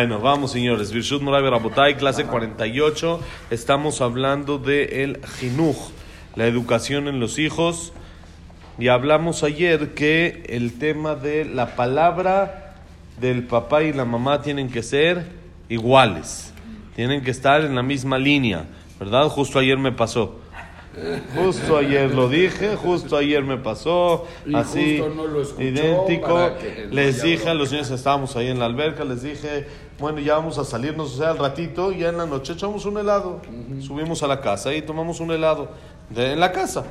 Bueno, 0.00 0.18
vamos 0.18 0.52
señores. 0.52 0.92
Virshut 0.92 1.20
Moray 1.20 1.42
Rabotay, 1.42 1.96
clase 1.96 2.24
48. 2.24 3.20
Estamos 3.50 4.00
hablando 4.00 4.56
de 4.56 5.04
el 5.04 5.20
jinuj, 5.38 5.76
la 6.36 6.46
educación 6.46 7.06
en 7.06 7.20
los 7.20 7.38
hijos. 7.38 7.92
Y 8.78 8.88
hablamos 8.88 9.42
ayer 9.42 9.92
que 9.92 10.42
el 10.48 10.78
tema 10.78 11.16
de 11.16 11.44
la 11.44 11.76
palabra 11.76 12.76
del 13.20 13.42
papá 13.42 13.82
y 13.82 13.92
la 13.92 14.06
mamá 14.06 14.40
tienen 14.40 14.70
que 14.70 14.82
ser 14.82 15.26
iguales. 15.68 16.54
Tienen 16.96 17.22
que 17.22 17.30
estar 17.30 17.60
en 17.60 17.74
la 17.74 17.82
misma 17.82 18.16
línea, 18.16 18.64
¿verdad? 18.98 19.28
Justo 19.28 19.58
ayer 19.58 19.76
me 19.76 19.92
pasó. 19.92 20.40
Justo 21.36 21.76
ayer 21.76 22.12
lo 22.12 22.28
dije, 22.28 22.74
justo 22.74 23.16
ayer 23.16 23.44
me 23.44 23.56
pasó, 23.56 24.26
Y 24.44 24.54
así, 24.56 25.00
no 25.00 25.62
idéntico. 25.62 26.50
Les 26.90 27.22
dije 27.22 27.48
a 27.48 27.54
los 27.54 27.70
niños 27.70 27.90
estábamos 27.90 28.34
ahí 28.36 28.48
en 28.48 28.58
la 28.58 28.66
alberca, 28.66 29.04
les 29.04 29.22
dije, 29.22 29.66
bueno, 30.00 30.18
ya 30.18 30.36
vamos 30.36 30.58
a 30.58 30.64
salirnos, 30.64 31.14
o 31.14 31.18
sea, 31.18 31.30
al 31.30 31.38
ratito, 31.38 31.92
ya 31.92 32.08
en 32.08 32.16
la 32.16 32.26
noche 32.26 32.54
echamos 32.54 32.86
un 32.86 32.96
helado. 32.98 33.40
Subimos 33.80 34.22
a 34.22 34.26
la 34.26 34.40
casa 34.40 34.74
y 34.74 34.82
tomamos 34.82 35.20
un 35.20 35.30
helado 35.30 35.68
de, 36.08 36.32
en 36.32 36.40
la 36.40 36.50
casa. 36.50 36.84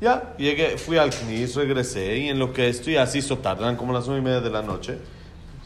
Ya, 0.00 0.34
llegué, 0.36 0.76
fui 0.76 0.98
al 0.98 1.10
CNIS, 1.10 1.54
regresé 1.56 2.18
y 2.18 2.28
en 2.28 2.38
lo 2.38 2.52
que 2.52 2.68
estoy 2.68 2.96
así 2.96 3.18
hizo 3.18 3.38
tarde, 3.38 3.62
eran 3.62 3.76
como 3.76 3.92
las 3.92 4.06
nueve 4.06 4.20
y 4.20 4.24
media 4.24 4.40
de 4.40 4.50
la 4.50 4.60
noche. 4.60 4.98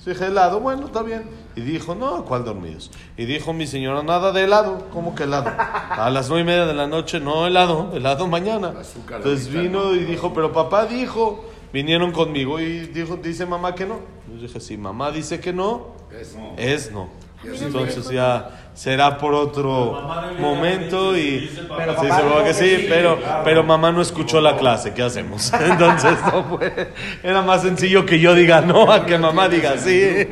Dije 0.06 0.24
helado, 0.24 0.60
bueno, 0.60 0.86
está 0.86 1.02
bien. 1.02 1.24
Y 1.54 1.60
dijo, 1.60 1.94
no, 1.94 2.24
¿cuál 2.24 2.42
dormidos? 2.42 2.90
Y 3.18 3.26
dijo 3.26 3.52
mi 3.52 3.66
señora, 3.66 4.02
nada 4.02 4.32
de 4.32 4.44
helado. 4.44 4.86
¿Cómo 4.90 5.14
que 5.14 5.24
helado? 5.24 5.50
A 5.90 6.08
las 6.08 6.30
nueve 6.30 6.44
y 6.44 6.46
media 6.46 6.64
de 6.64 6.72
la 6.72 6.86
noche, 6.86 7.20
no 7.20 7.46
helado, 7.46 7.90
helado 7.92 8.26
mañana. 8.26 8.72
Azúcar 8.80 9.18
Entonces 9.18 9.48
vino 9.48 9.84
¿no? 9.84 9.94
y 9.94 10.04
dijo, 10.04 10.32
pero 10.32 10.50
papá 10.50 10.86
dijo, 10.86 11.44
vinieron 11.74 12.12
conmigo 12.12 12.58
y 12.58 12.86
dijo, 12.86 13.16
dice 13.16 13.44
mamá 13.44 13.74
que 13.74 13.84
no. 13.84 13.96
Dije, 14.40 14.60
si 14.60 14.76
mamá 14.76 15.10
dice 15.10 15.40
que 15.40 15.52
no, 15.52 15.88
Es- 16.12 16.36
es 16.56 16.92
no. 16.92 17.08
Y 17.44 17.48
así 17.48 17.64
Entonces 17.66 18.08
ya 18.10 18.67
será 18.78 19.18
por 19.18 19.34
otro 19.34 20.08
momento 20.38 21.18
y 21.18 21.50
pero 21.76 22.00
sí, 22.00 22.06
seguro 22.06 22.38
que 22.38 22.44
que 22.44 22.54
sí, 22.54 22.76
sí, 22.76 22.86
pero 22.88 23.18
claro. 23.18 23.42
pero 23.44 23.64
mamá 23.64 23.90
no 23.90 24.00
escuchó 24.00 24.40
la 24.40 24.56
clase, 24.56 24.94
¿qué 24.94 25.02
hacemos? 25.02 25.52
Entonces 25.60 26.16
no 26.32 26.44
fue, 26.44 26.92
era 27.24 27.42
más 27.42 27.62
sencillo 27.62 28.06
que 28.06 28.20
yo 28.20 28.36
diga 28.36 28.60
no 28.60 28.92
a 28.92 29.04
que 29.04 29.18
mamá 29.18 29.48
diga 29.48 29.76
sí. 29.78 30.28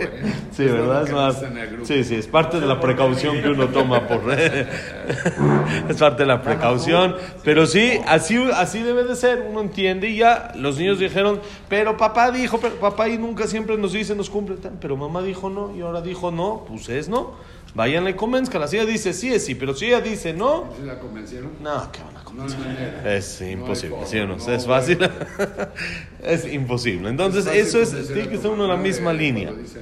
Sí, 0.53 0.65
¿verdad? 0.65 1.03
Es 1.03 1.13
más, 1.13 1.45
sí, 1.83 2.05
sí, 2.05 2.15
es 2.15 2.29
parte 2.29 2.61
de 2.61 2.67
la 2.67 2.79
precaución 2.79 3.43
que 3.43 3.49
uno 3.49 3.67
toma 3.67 4.07
por 4.07 4.21
es 5.89 5.97
parte 5.99 6.23
de 6.23 6.27
la 6.27 6.41
precaución, 6.41 7.17
pero 7.43 7.67
sí, 7.67 7.99
así 8.07 8.39
así 8.55 8.81
debe 8.81 9.03
de 9.03 9.17
ser, 9.17 9.45
uno 9.51 9.61
entiende 9.61 10.09
y 10.09 10.19
ya 10.19 10.53
los 10.55 10.79
niños 10.79 11.01
dijeron, 11.01 11.41
pero 11.69 11.97
papá 11.97 12.31
dijo, 12.31 12.59
pero 12.61 12.77
papá 12.77 13.09
y 13.09 13.19
nunca 13.19 13.49
siempre 13.49 13.77
nos 13.77 13.93
dice, 13.93 14.15
nos 14.15 14.31
cumple, 14.31 14.57
pero 14.81 14.97
mamá 14.97 15.21
dijo 15.21 15.51
no 15.51 15.75
y 15.77 15.81
ahora 15.81 16.01
dijo 16.01 16.31
no, 16.31 16.65
pues 16.69 16.89
es 16.89 17.09
no. 17.09 17.56
Váyanle 17.77 18.13
y 18.13 18.15
convenzcan, 18.15 18.67
si 18.69 18.79
ella 18.79 18.87
dice 18.87 19.13
sí 19.13 19.33
es 19.33 19.45
sí, 19.45 19.55
pero 19.55 19.75
si 19.75 19.85
ella 19.87 20.01
dice 20.01 20.33
no, 20.33 20.73
¿Sí 20.79 20.87
la 20.87 20.99
convencieron? 20.99 21.51
no, 21.61 21.93
¿qué 21.93 22.01
van 22.03 22.17
a 22.17 22.25
No 22.33 22.47
es 22.47 22.57
No 23.39 23.47
hay 23.47 23.53
imposible, 23.53 23.91
forma, 23.91 24.07
¿sí 24.07 24.19
o 24.19 24.27
no? 24.27 24.37
no, 24.39 24.53
es 24.53 24.67
fácil. 24.67 24.99
es 26.25 26.53
imposible. 26.53 27.11
Entonces, 27.11 27.47
eso 27.47 27.81
es, 27.83 27.91
convencer 27.91 28.15
tiene 28.17 28.31
que 28.31 28.39
ser 28.39 28.51
uno 28.51 28.65
en 28.65 28.71
la 28.71 28.77
misma 28.79 29.13
línea. 29.13 29.53
dice 29.53 29.81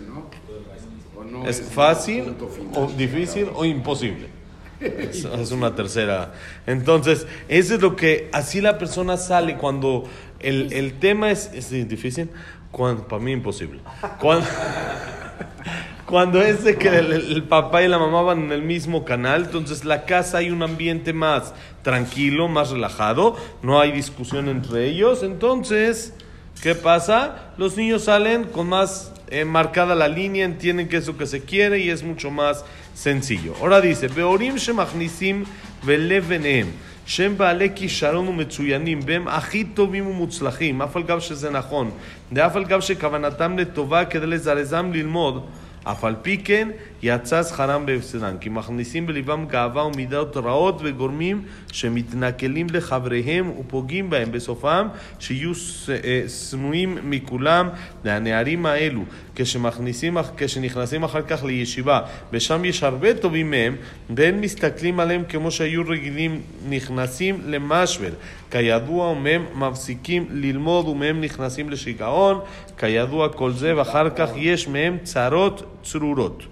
o 1.17 1.23
no 1.25 1.47
Es 1.47 1.61
no, 1.61 1.67
fácil 1.69 2.35
o 2.75 2.89
difícil 2.89 3.49
o 3.55 3.65
imposible. 3.65 4.27
Es, 4.81 5.25
es 5.25 5.53
una 5.53 5.75
tercera. 5.77 6.35
Entonces, 6.67 7.29
eso 7.49 7.75
es 7.77 7.81
lo 7.81 7.95
que 7.95 8.29
así 8.33 8.61
la 8.61 8.77
persona 8.77 9.17
sale 9.17 9.57
cuando 9.57 10.05
el, 10.41 10.73
el 10.73 10.99
tema 10.99 11.31
es, 11.31 11.49
es 11.55 11.71
difícil, 11.89 12.29
cuando, 12.73 13.07
para 13.07 13.23
mí 13.23 13.31
imposible. 13.31 13.81
Cuando, 14.21 14.45
cuando 16.14 16.42
es 16.42 16.64
de 16.64 16.78
que 16.78 16.88
el, 16.88 17.12
el 17.12 17.44
papá 17.44 17.84
y 17.84 17.88
la 17.88 18.00
mamá 18.00 18.22
van 18.22 18.46
en 18.46 18.52
el 18.52 18.62
mismo 18.62 19.06
canal, 19.06 19.46
entonces 19.46 19.86
la 19.86 20.06
casa 20.06 20.40
hay 20.40 20.50
un 20.50 20.64
ambiente 20.64 21.14
más 21.14 21.54
tranquilo, 21.84 22.48
más 22.48 22.72
relajado, 22.72 23.38
no 23.62 23.80
hay 23.80 23.92
discusión 23.92 24.50
entre 24.50 24.86
ellos, 24.86 25.24
entonces, 25.24 26.14
¿qué 26.62 26.76
pasa? 26.76 27.54
Los 27.58 27.78
niños 27.78 28.06
salen 28.06 28.46
con 28.46 28.70
más 28.70 29.14
eh, 29.30 29.46
marcada 29.46 29.94
la 29.96 30.08
línea, 30.08 30.46
entienden 30.46 30.88
que 30.88 30.98
es 30.98 31.08
lo 31.08 31.18
que 31.18 31.28
se 31.28 31.44
quiere 31.44 31.80
y 31.80 31.90
es 31.90 32.04
mucho 32.04 32.32
más 32.32 32.66
sencillo. 32.94 33.54
Ahora 33.62 33.80
dice, 33.80 34.08
Beorim 34.08 34.56
shemachnisim 34.56 35.46
velev 35.84 36.28
benehem. 36.28 36.74
שהם 37.10 37.38
בעלי 37.38 37.70
כישרון 37.76 38.28
ומצוינים 38.28 39.00
והם 39.06 39.28
הכי 39.28 39.64
טובים 39.64 40.08
ומוצלחים, 40.08 40.82
אף 40.82 40.96
על 40.96 41.04
גב 41.04 41.20
שזה 41.20 41.50
נכון, 41.50 41.92
ואף 42.32 42.56
על 42.56 42.64
גב 42.64 42.80
שכוונתם 42.80 43.58
לטובה 43.58 44.06
כדי 44.06 44.26
לזרזם 44.26 44.92
ללמוד, 44.94 45.46
אף 45.85 46.05
על 46.05 46.15
פי 46.23 46.39
כן 46.39 46.69
יצא 47.03 47.43
שכרם 47.43 47.87
בהפסדם, 47.87 48.37
כי 48.41 48.49
מכניסים 48.49 49.07
בליבם 49.07 49.47
גאווה 49.49 49.85
ומידות 49.85 50.37
רעות 50.37 50.81
וגורמים 50.85 51.43
שמתנכלים 51.73 52.67
לחבריהם 52.73 53.51
ופוגעים 53.59 54.11
בהם 54.11 54.33
בסופם, 54.33 54.89
שיהיו 55.19 55.55
ש- 55.55 55.91
אה, 55.91 56.25
שנואים 56.29 56.99
מכולם. 57.03 57.69
והנערים 58.05 58.67
האלו, 58.67 59.03
כשמכניסים, 59.37 60.17
כשנכנסים 60.37 61.05
אחר 61.05 61.23
כך 61.23 61.45
לישיבה, 61.45 62.01
ושם 62.33 62.65
יש 62.65 62.83
הרבה 62.83 63.15
טובים 63.15 63.51
מהם, 63.51 63.77
והם 64.17 64.41
מסתכלים 64.41 65.01
עליהם 65.01 65.23
כמו 65.29 65.51
שהיו 65.51 65.83
רגילים, 65.89 66.41
נכנסים 66.69 67.41
למשבר. 67.45 68.11
כידוע, 68.51 69.07
ומהם 69.07 69.45
מפסיקים 69.55 70.27
ללמוד 70.31 70.89
ומהם 70.89 71.21
נכנסים 71.21 71.71
לשיגעון, 71.71 72.41
Kayadua 72.85 73.33
Kolze 73.33 73.73
Bajarkaj 73.73 74.37
Yeshmem 74.37 75.05
Tzarot 75.05 75.65
Tzururot. 75.83 76.43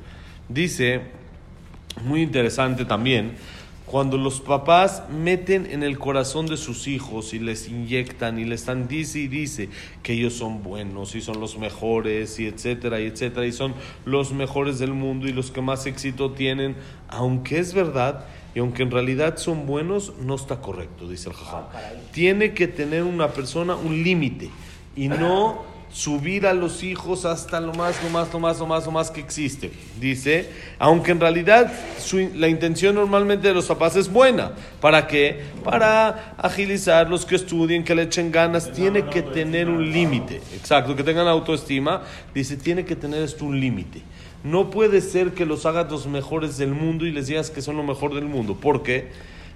Dice, 0.48 1.02
muy 2.06 2.22
interesante 2.22 2.86
también, 2.86 3.32
cuando 3.84 4.16
los 4.16 4.40
papás 4.40 5.02
meten 5.10 5.66
en 5.70 5.82
el 5.82 5.98
corazón 5.98 6.46
de 6.46 6.56
sus 6.56 6.88
hijos 6.88 7.34
y 7.34 7.38
les 7.38 7.68
inyectan 7.68 8.38
y 8.38 8.46
les 8.46 8.60
están 8.60 8.88
dice 8.88 9.18
y 9.18 9.28
dice 9.28 9.68
que 10.02 10.14
ellos 10.14 10.32
son 10.32 10.62
buenos 10.62 11.14
y 11.14 11.20
son 11.20 11.38
los 11.38 11.58
mejores 11.58 12.40
y 12.40 12.46
etcétera 12.46 12.98
y 12.98 13.08
etcétera 13.08 13.44
y 13.44 13.52
son 13.52 13.74
los 14.06 14.32
mejores 14.32 14.78
del 14.78 14.94
mundo 14.94 15.28
y 15.28 15.34
los 15.34 15.50
que 15.50 15.60
más 15.60 15.84
éxito 15.84 16.30
tienen, 16.30 16.76
aunque 17.08 17.58
es 17.58 17.74
verdad 17.74 18.24
y 18.54 18.60
aunque 18.60 18.84
en 18.84 18.90
realidad 18.90 19.36
son 19.36 19.66
buenos, 19.66 20.14
no 20.18 20.34
está 20.36 20.62
correcto, 20.62 21.10
dice 21.10 21.28
el 21.28 21.34
jajam. 21.34 21.64
Ah, 21.74 21.80
Tiene 22.12 22.54
que 22.54 22.68
tener 22.68 23.02
una 23.02 23.28
persona 23.28 23.76
un 23.76 24.02
límite 24.02 24.48
y 24.96 25.08
no 25.08 25.71
subir 25.92 26.46
a 26.46 26.54
los 26.54 26.82
hijos 26.82 27.24
hasta 27.26 27.60
lo 27.60 27.74
más, 27.74 28.02
lo 28.02 28.08
más, 28.10 28.32
lo 28.32 28.40
más, 28.40 28.58
lo 28.58 28.66
más, 28.66 28.86
lo 28.86 28.90
más 28.92 29.10
que 29.10 29.20
existe. 29.20 29.70
Dice, 30.00 30.48
aunque 30.78 31.10
en 31.12 31.20
realidad 31.20 31.70
su- 31.98 32.30
la 32.34 32.48
intención 32.48 32.94
normalmente 32.94 33.48
de 33.48 33.54
los 33.54 33.66
papás 33.66 33.94
es 33.96 34.10
buena. 34.10 34.52
¿Para 34.80 35.06
qué? 35.06 35.40
Para 35.62 36.34
agilizar 36.38 37.08
los 37.10 37.26
que 37.26 37.36
estudien, 37.36 37.84
que 37.84 37.94
le 37.94 38.02
echen 38.02 38.32
ganas. 38.32 38.72
Tiene 38.72 39.04
que 39.06 39.22
tener 39.22 39.68
un 39.68 39.92
límite. 39.92 40.36
Exacto, 40.54 40.96
que 40.96 41.04
tengan 41.04 41.28
autoestima. 41.28 42.02
Dice, 42.34 42.56
tiene 42.56 42.84
que 42.84 42.96
tener 42.96 43.22
esto 43.22 43.44
un 43.44 43.60
límite. 43.60 44.00
No 44.44 44.70
puede 44.70 45.00
ser 45.02 45.32
que 45.34 45.46
los 45.46 45.66
hagas 45.66 45.90
los 45.90 46.06
mejores 46.06 46.56
del 46.56 46.70
mundo 46.70 47.06
y 47.06 47.12
les 47.12 47.26
digas 47.28 47.50
que 47.50 47.62
son 47.62 47.76
lo 47.76 47.82
mejor 47.82 48.14
del 48.14 48.24
mundo. 48.24 48.54
¿Por 48.56 48.82
qué? 48.82 49.10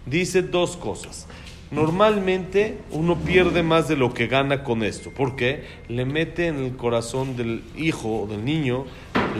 Dice 0.04 0.42
dos 0.42 0.76
cosas. 0.76 1.26
Normalmente 1.70 2.78
uno 2.92 3.16
pierde 3.16 3.64
más 3.64 3.88
de 3.88 3.96
lo 3.96 4.14
que 4.14 4.28
gana 4.28 4.62
con 4.62 4.82
esto. 4.84 5.10
porque 5.14 5.64
Le 5.88 6.04
mete 6.04 6.46
en 6.46 6.58
el 6.58 6.76
corazón 6.76 7.36
del 7.36 7.62
hijo 7.76 8.22
o 8.22 8.26
del 8.26 8.44
niño 8.44 8.84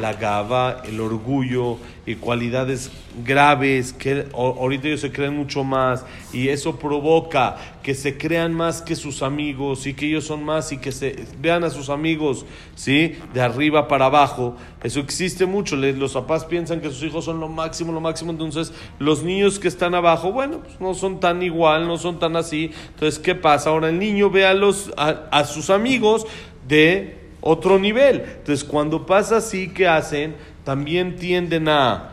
la 0.00 0.12
gaba, 0.14 0.82
el 0.84 1.00
orgullo 1.00 1.78
y 2.04 2.16
cualidades 2.16 2.90
graves 3.24 3.92
que 3.92 4.26
ahorita 4.34 4.88
ellos 4.88 5.00
se 5.00 5.10
creen 5.10 5.36
mucho 5.36 5.64
más 5.64 6.04
y 6.32 6.48
eso 6.48 6.78
provoca 6.78 7.56
que 7.82 7.94
se 7.94 8.18
crean 8.18 8.52
más 8.52 8.82
que 8.82 8.94
sus 8.96 9.22
amigos 9.22 9.86
y 9.86 9.94
que 9.94 10.06
ellos 10.06 10.24
son 10.24 10.44
más 10.44 10.72
y 10.72 10.78
que 10.78 10.92
se 10.92 11.24
vean 11.40 11.64
a 11.64 11.70
sus 11.70 11.88
amigos, 11.88 12.44
¿sí? 12.74 13.16
De 13.32 13.40
arriba 13.40 13.88
para 13.88 14.06
abajo. 14.06 14.56
Eso 14.82 15.00
existe 15.00 15.46
mucho. 15.46 15.76
Los 15.76 16.12
papás 16.12 16.44
piensan 16.44 16.80
que 16.80 16.90
sus 16.90 17.02
hijos 17.04 17.24
son 17.24 17.40
lo 17.40 17.48
máximo, 17.48 17.92
lo 17.92 18.00
máximo. 18.00 18.32
Entonces, 18.32 18.72
los 18.98 19.22
niños 19.22 19.58
que 19.58 19.68
están 19.68 19.94
abajo, 19.94 20.32
bueno, 20.32 20.60
pues 20.60 20.80
no 20.80 20.94
son 20.94 21.20
tan 21.20 21.42
igual, 21.42 21.86
no 21.86 21.96
son 21.96 22.18
tan 22.18 22.36
así. 22.36 22.72
Entonces, 22.88 23.18
¿qué 23.20 23.34
pasa? 23.34 23.70
Ahora 23.70 23.88
el 23.88 23.98
niño 23.98 24.30
ve 24.30 24.46
a, 24.46 24.56
a 25.30 25.44
sus 25.44 25.70
amigos 25.70 26.26
de 26.66 27.25
otro 27.46 27.78
nivel. 27.78 28.22
Entonces, 28.38 28.64
cuando 28.64 29.06
pasa 29.06 29.38
así, 29.38 29.68
¿qué 29.68 29.86
hacen? 29.86 30.34
También 30.64 31.16
tienden 31.16 31.68
a 31.68 32.12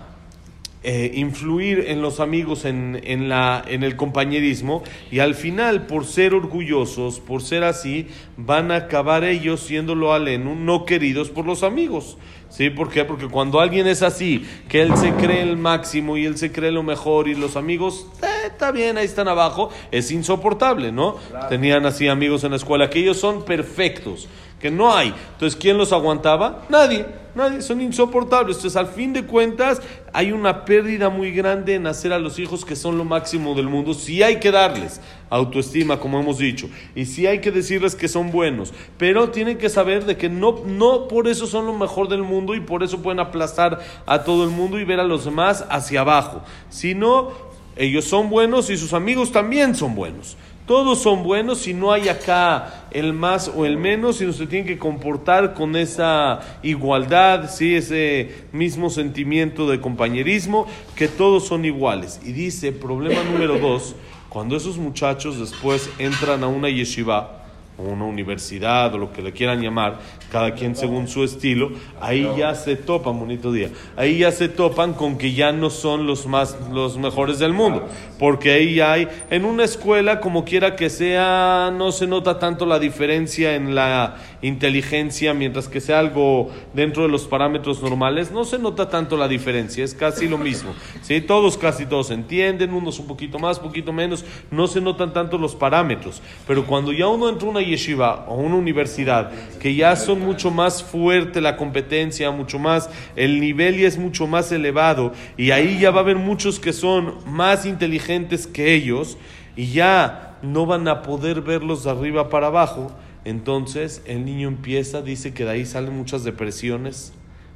eh, 0.83 1.12
influir 1.15 1.85
en 1.88 2.01
los 2.01 2.19
amigos, 2.19 2.65
en, 2.65 3.00
en, 3.03 3.30
la, 3.30 3.63
en 3.68 3.83
el 3.83 3.95
compañerismo, 3.95 4.83
y 5.12 5.19
al 5.19 5.33
final, 5.33 5.88
por 5.88 6.06
ser 6.06 6.33
orgullosos, 6.33 7.19
por 7.21 7.41
ser 7.41 7.63
así, 7.63 8.07
van 8.35 8.69
a 8.69 8.75
acabar 8.75 9.24
ellos 9.24 9.62
siendo 9.62 9.95
lo 9.95 10.13
alenu, 10.13 10.56
no 10.56 10.85
queridos 10.85 11.30
por 11.30 11.45
los 11.45 11.63
amigos. 11.63 12.18
¿Sí? 12.50 12.69
¿Por 12.69 12.89
qué? 12.89 13.03
Porque 13.03 13.27
cuando 13.30 13.59
alguien 13.59 13.88
es 13.88 14.03
así, 14.03 14.45
que 14.69 14.83
él 14.83 14.95
se 14.95 15.12
cree 15.13 15.41
el 15.41 15.57
máximo 15.57 16.18
y 16.18 16.25
él 16.25 16.38
se 16.38 16.51
cree 16.51 16.71
lo 16.71 16.83
mejor 16.83 17.27
y 17.27 17.33
los 17.33 17.56
amigos, 17.56 18.06
eh, 18.21 18.50
está 18.51 18.71
bien, 18.71 18.95
ahí 18.95 19.06
están 19.06 19.27
abajo, 19.27 19.71
es 19.89 20.12
insoportable, 20.12 20.91
¿no? 20.91 21.15
Tenían 21.50 21.88
así 21.88 22.07
amigos 22.07 22.44
en 22.44 22.51
la 22.51 22.57
escuela, 22.57 22.91
que 22.91 23.00
ellos 23.00 23.18
son 23.18 23.44
perfectos, 23.44 24.27
que 24.63 24.71
no 24.71 24.95
hay. 24.95 25.13
Entonces, 25.33 25.60
¿quién 25.60 25.77
los 25.77 25.92
aguantaba? 25.92 26.63
Nadie, 26.69 27.06
nadie, 27.36 27.62
son 27.62 27.81
insoportables. 27.81 28.56
Entonces, 28.56 28.77
al 28.77 28.88
fin 28.88 29.12
de 29.12 29.25
cuentas, 29.25 29.81
hay 30.13 30.31
una 30.31 30.63
pérdida 30.63 31.10
muy 31.10 31.31
grande 31.33 31.75
en 31.75 31.86
hacer 31.86 32.13
a 32.13 32.18
los 32.18 32.39
hijos 32.39 32.63
que 32.63 32.77
son 32.77 32.98
lo 32.98 33.04
máximo 33.04 33.56
del 33.56 33.68
mundo. 33.68 33.94
Sí 33.94 34.24
hay 34.24 34.39
que 34.39 34.51
darles 34.51 35.01
autoestima, 35.30 36.00
como 36.00 36.18
hemos 36.18 36.38
dicho, 36.38 36.69
y 36.95 37.04
sí 37.04 37.27
hay 37.27 37.42
que 37.42 37.51
decirles 37.51 37.94
que 37.94 38.07
son 38.07 38.31
buenos, 38.31 38.74
pero 38.98 39.31
tienen 39.31 39.57
que 39.57 39.68
saber 39.68 40.06
de 40.06 40.15
que 40.15 40.30
no, 40.30 40.62
no 40.66 41.09
por 41.09 41.27
eso 41.27 41.45
son 41.45 41.66
lo 41.66 41.74
mejor 41.74 42.07
del 42.07 42.24
mundo 42.24 42.56
y 42.56 42.62
por 42.62 42.83
eso 42.83 43.01
pueden 43.01 43.19
aplastar 43.19 43.81
a 44.06 44.24
todo 44.24 44.45
el 44.45 44.51
mundo 44.51 44.80
y 44.80 44.86
ver 44.86 45.01
a 45.01 45.04
los 45.04 45.25
demás 45.25 45.66
hacia 45.69 46.01
abajo, 46.01 46.44
sino 46.69 47.31
ellos 47.75 48.06
son 48.06 48.30
buenos 48.30 48.69
y 48.69 48.77
sus 48.77 48.94
amigos 48.94 49.33
también 49.33 49.75
son 49.75 49.94
buenos. 49.94 50.38
Todos 50.65 51.01
son 51.01 51.24
buenos 51.24 51.68
y 51.68 51.74
no 51.74 51.92
hay 51.92 52.07
acá 52.07 52.86
el 52.92 53.12
más 53.12 53.51
o 53.54 53.65
el 53.65 53.77
menos, 53.77 54.18
sino 54.18 54.31
se 54.31 54.48
tienen 54.48 54.65
que 54.65 54.77
comportar 54.77 55.54
con 55.56 55.75
esa 55.75 56.39
igualdad, 56.63 57.50
¿sí? 57.50 57.75
ese 57.75 58.45
mismo 58.54 58.89
sentimiento 58.89 59.69
de 59.69 59.81
compañerismo, 59.81 60.65
que 60.95 61.10
todos 61.10 61.45
son 61.45 61.65
iguales. 61.65 62.21
Y 62.24 62.31
dice, 62.31 62.71
problema 62.71 63.21
número 63.24 63.60
dos, 63.60 63.95
cuando 64.30 64.56
esos 64.56 64.77
muchachos 64.77 65.38
después 65.38 65.89
entran 66.00 66.45
a 66.45 66.48
una 66.48 66.69
yeshiva, 66.69 67.43
o 67.77 67.83
una 67.83 68.05
universidad 68.05 68.93
o 68.93 68.97
lo 68.97 69.11
que 69.11 69.21
le 69.21 69.31
quieran 69.31 69.61
llamar, 69.61 69.99
cada 70.31 70.53
quien 70.53 70.75
según 70.75 71.07
su 71.07 71.23
estilo, 71.23 71.71
ahí 71.99 72.27
ya 72.37 72.55
se 72.55 72.75
topan, 72.75 73.19
bonito 73.19 73.51
día, 73.51 73.69
ahí 73.95 74.19
ya 74.19 74.31
se 74.31 74.49
topan 74.49 74.93
con 74.93 75.17
que 75.17 75.33
ya 75.33 75.51
no 75.51 75.69
son 75.69 76.05
los 76.05 76.27
más 76.27 76.57
los 76.71 76.97
mejores 76.97 77.39
del 77.39 77.53
mundo, 77.53 77.87
porque 78.19 78.51
ahí 78.51 78.79
hay 78.79 79.07
en 79.29 79.45
una 79.45 79.63
escuela 79.63 80.19
como 80.19 80.45
quiera 80.45 80.75
que 80.75 80.89
sea 80.89 81.71
no 81.73 81.91
se 81.91 82.07
nota 82.07 82.39
tanto 82.39 82.65
la 82.65 82.79
diferencia 82.79 83.55
en 83.55 83.75
la 83.75 84.17
inteligencia, 84.43 85.33
mientras 85.33 85.67
que 85.67 85.81
sea 85.81 85.99
algo 85.99 86.51
dentro 86.73 87.03
de 87.03 87.09
los 87.09 87.25
parámetros 87.25 87.81
normales, 87.81 88.31
no 88.31 88.43
se 88.43 88.59
nota 88.59 88.89
tanto 88.89 89.17
la 89.17 89.27
diferencia, 89.27 89.83
es 89.83 89.95
casi 89.95 90.27
lo 90.27 90.37
mismo. 90.37 90.73
¿sí? 91.01 91.21
Todos, 91.21 91.57
casi 91.57 91.85
todos 91.85 92.11
entienden, 92.11 92.73
unos 92.73 92.99
un 92.99 93.07
poquito 93.07 93.39
más, 93.39 93.59
poquito 93.59 93.93
menos, 93.93 94.25
no 94.51 94.67
se 94.67 94.81
notan 94.81 95.13
tanto 95.13 95.37
los 95.37 95.55
parámetros. 95.55 96.21
Pero 96.45 96.65
cuando 96.65 96.91
ya 96.91 97.07
uno 97.07 97.29
entra 97.29 97.47
a 97.47 97.51
una 97.51 97.62
yeshiva 97.65 98.25
o 98.27 98.36
una 98.36 98.56
universidad, 98.56 99.31
que 99.60 99.75
ya 99.75 99.95
son 99.95 100.19
mucho 100.19 100.51
más 100.51 100.83
fuerte 100.83 101.42
la 101.42 101.57
competencia, 101.57 102.31
mucho 102.31 102.60
más, 102.60 102.89
el 103.15 103.39
nivel 103.39 103.77
ya 103.77 103.88
es 103.88 103.98
mucho 103.98 104.27
más 104.27 104.51
elevado, 104.51 105.13
y 105.38 105.51
ahí 105.51 105.80
ya 105.80 105.92
va 105.92 106.00
a 106.00 106.04
haber 106.04 106.18
muchos 106.18 106.60
que 106.60 106.74
son 106.74 107.15
más 107.25 107.65
inteligentes 107.65 108.48
que 108.48 108.74
ellos, 108.74 109.18
y 109.56 109.68
ya 109.71 110.38
no 110.42 110.65
van 110.65 110.88
a 110.88 111.01
poder 111.01 111.42
verlos 111.42 111.83
de 111.83 111.92
arriba 111.92 112.30
para 112.30 112.48
abajo, 112.48 112.92
entonces 113.25 114.04
el 114.06 114.25
niño 114.25 114.48
empieza, 114.48 115.01
dice 115.01 115.33
que 115.33 115.45
de 115.45 115.51
ahí 115.51 115.66
salen 115.66 115.95
muchas 115.95 116.24
depresiones, 116.24 117.13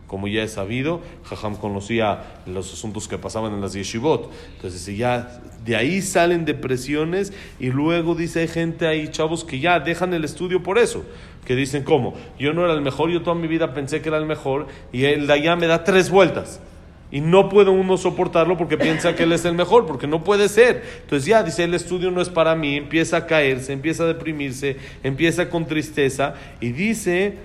como 0.07 0.27
ya 0.29 0.41
he 0.41 0.47
sabido, 0.47 1.01
Jajam 1.25 1.57
conocía 1.57 2.23
los 2.45 2.71
asuntos 2.73 3.07
que 3.07 3.17
pasaban 3.17 3.53
en 3.53 3.61
las 3.61 3.73
yeshivot. 3.73 4.31
Entonces 4.55 4.97
ya 4.97 5.41
de 5.65 5.75
ahí 5.75 6.01
salen 6.01 6.45
depresiones 6.45 7.33
y 7.59 7.67
luego 7.71 8.15
dice 8.15 8.39
hay 8.39 8.47
gente, 8.47 8.87
hay 8.87 9.09
chavos 9.09 9.43
que 9.43 9.59
ya 9.59 9.79
dejan 9.81 10.13
el 10.13 10.23
estudio 10.23 10.63
por 10.63 10.77
eso. 10.77 11.03
Que 11.45 11.55
dicen, 11.55 11.83
¿cómo? 11.83 12.13
Yo 12.39 12.53
no 12.53 12.63
era 12.63 12.73
el 12.73 12.81
mejor, 12.81 13.09
yo 13.09 13.21
toda 13.21 13.35
mi 13.35 13.47
vida 13.47 13.73
pensé 13.73 14.01
que 14.01 14.09
era 14.09 14.17
el 14.17 14.25
mejor 14.25 14.67
y 14.91 15.03
el 15.05 15.27
de 15.27 15.33
allá 15.33 15.55
me 15.57 15.67
da 15.67 15.83
tres 15.83 16.09
vueltas. 16.09 16.61
Y 17.09 17.21
no 17.21 17.47
puede 17.47 17.69
uno 17.69 17.97
soportarlo 17.97 18.57
porque 18.57 18.77
piensa 18.77 19.15
que 19.15 19.23
él 19.23 19.31
es 19.31 19.45
el 19.45 19.53
mejor, 19.53 19.85
porque 19.85 20.07
no 20.07 20.23
puede 20.25 20.49
ser. 20.49 20.83
Entonces 21.01 21.25
ya 21.25 21.41
dice, 21.41 21.63
el 21.63 21.73
estudio 21.73 22.11
no 22.11 22.21
es 22.21 22.29
para 22.29 22.53
mí, 22.55 22.75
empieza 22.75 23.17
a 23.17 23.25
caerse, 23.25 23.71
empieza 23.71 24.03
a 24.03 24.07
deprimirse, 24.07 24.77
empieza 25.03 25.49
con 25.49 25.65
tristeza 25.65 26.33
y 26.59 26.71
dice, 26.71 27.37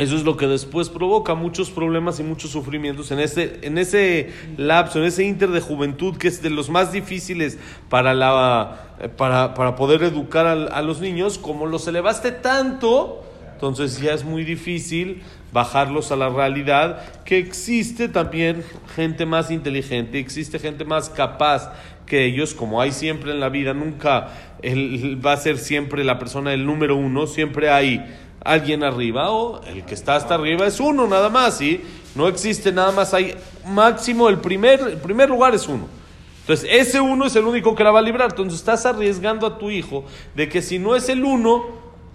eso 0.00 0.16
es 0.16 0.24
lo 0.24 0.36
que 0.36 0.46
después 0.46 0.88
provoca 0.88 1.34
muchos 1.34 1.70
problemas 1.70 2.20
y 2.20 2.22
muchos 2.22 2.50
sufrimientos 2.50 3.10
en 3.10 3.20
ese, 3.20 3.58
en 3.62 3.76
ese 3.76 4.30
lapso, 4.56 4.98
en 4.98 5.04
ese 5.04 5.24
inter 5.24 5.50
de 5.50 5.60
juventud 5.60 6.16
que 6.16 6.28
es 6.28 6.42
de 6.42 6.48
los 6.48 6.70
más 6.70 6.90
difíciles 6.90 7.58
para, 7.88 8.14
la, 8.14 8.96
para, 9.16 9.52
para 9.54 9.76
poder 9.76 10.02
educar 10.02 10.46
a, 10.46 10.82
los 10.82 11.00
niños, 11.00 11.38
como 11.38 11.66
los 11.66 11.86
elevaste 11.86 12.32
tanto, 12.32 13.22
entonces 13.52 14.00
ya 14.00 14.14
es 14.14 14.24
muy 14.24 14.44
difícil 14.44 15.22
bajarlos 15.52 16.12
a 16.12 16.16
la 16.16 16.30
realidad, 16.30 17.22
que 17.24 17.38
existe 17.38 18.08
también 18.08 18.64
gente 18.96 19.26
más 19.26 19.50
inteligente, 19.50 20.18
existe 20.18 20.58
gente 20.58 20.84
más 20.84 21.10
capaz 21.10 21.72
que 22.06 22.24
ellos, 22.24 22.54
como 22.54 22.80
hay 22.80 22.92
siempre 22.92 23.32
en 23.32 23.40
la 23.40 23.50
vida, 23.50 23.74
nunca 23.74 24.28
va 25.24 25.32
a 25.32 25.36
ser 25.36 25.58
siempre 25.58 26.04
la 26.04 26.18
persona 26.18 26.50
del 26.50 26.64
número 26.64 26.96
uno, 26.96 27.26
siempre 27.26 27.70
hay 27.70 28.04
alguien 28.44 28.82
arriba 28.82 29.30
o 29.30 29.62
el 29.64 29.84
que 29.84 29.94
está 29.94 30.16
hasta 30.16 30.34
arriba 30.34 30.66
es 30.66 30.80
uno 30.80 31.06
nada 31.06 31.28
más, 31.28 31.58
¿sí? 31.58 31.82
No 32.14 32.28
existe 32.28 32.72
nada 32.72 32.92
más, 32.92 33.14
hay 33.14 33.34
máximo 33.66 34.28
el 34.28 34.38
primer, 34.38 34.80
el 34.80 34.98
primer 34.98 35.28
lugar 35.28 35.54
es 35.54 35.68
uno. 35.68 35.86
Entonces, 36.40 36.68
ese 36.72 37.00
uno 37.00 37.26
es 37.26 37.36
el 37.36 37.44
único 37.44 37.74
que 37.74 37.84
la 37.84 37.92
va 37.92 38.00
a 38.00 38.02
librar. 38.02 38.30
Entonces, 38.30 38.58
estás 38.58 38.84
arriesgando 38.84 39.46
a 39.46 39.58
tu 39.58 39.70
hijo 39.70 40.04
de 40.34 40.48
que 40.48 40.62
si 40.62 40.78
no 40.78 40.96
es 40.96 41.08
el 41.08 41.24
uno, 41.24 41.64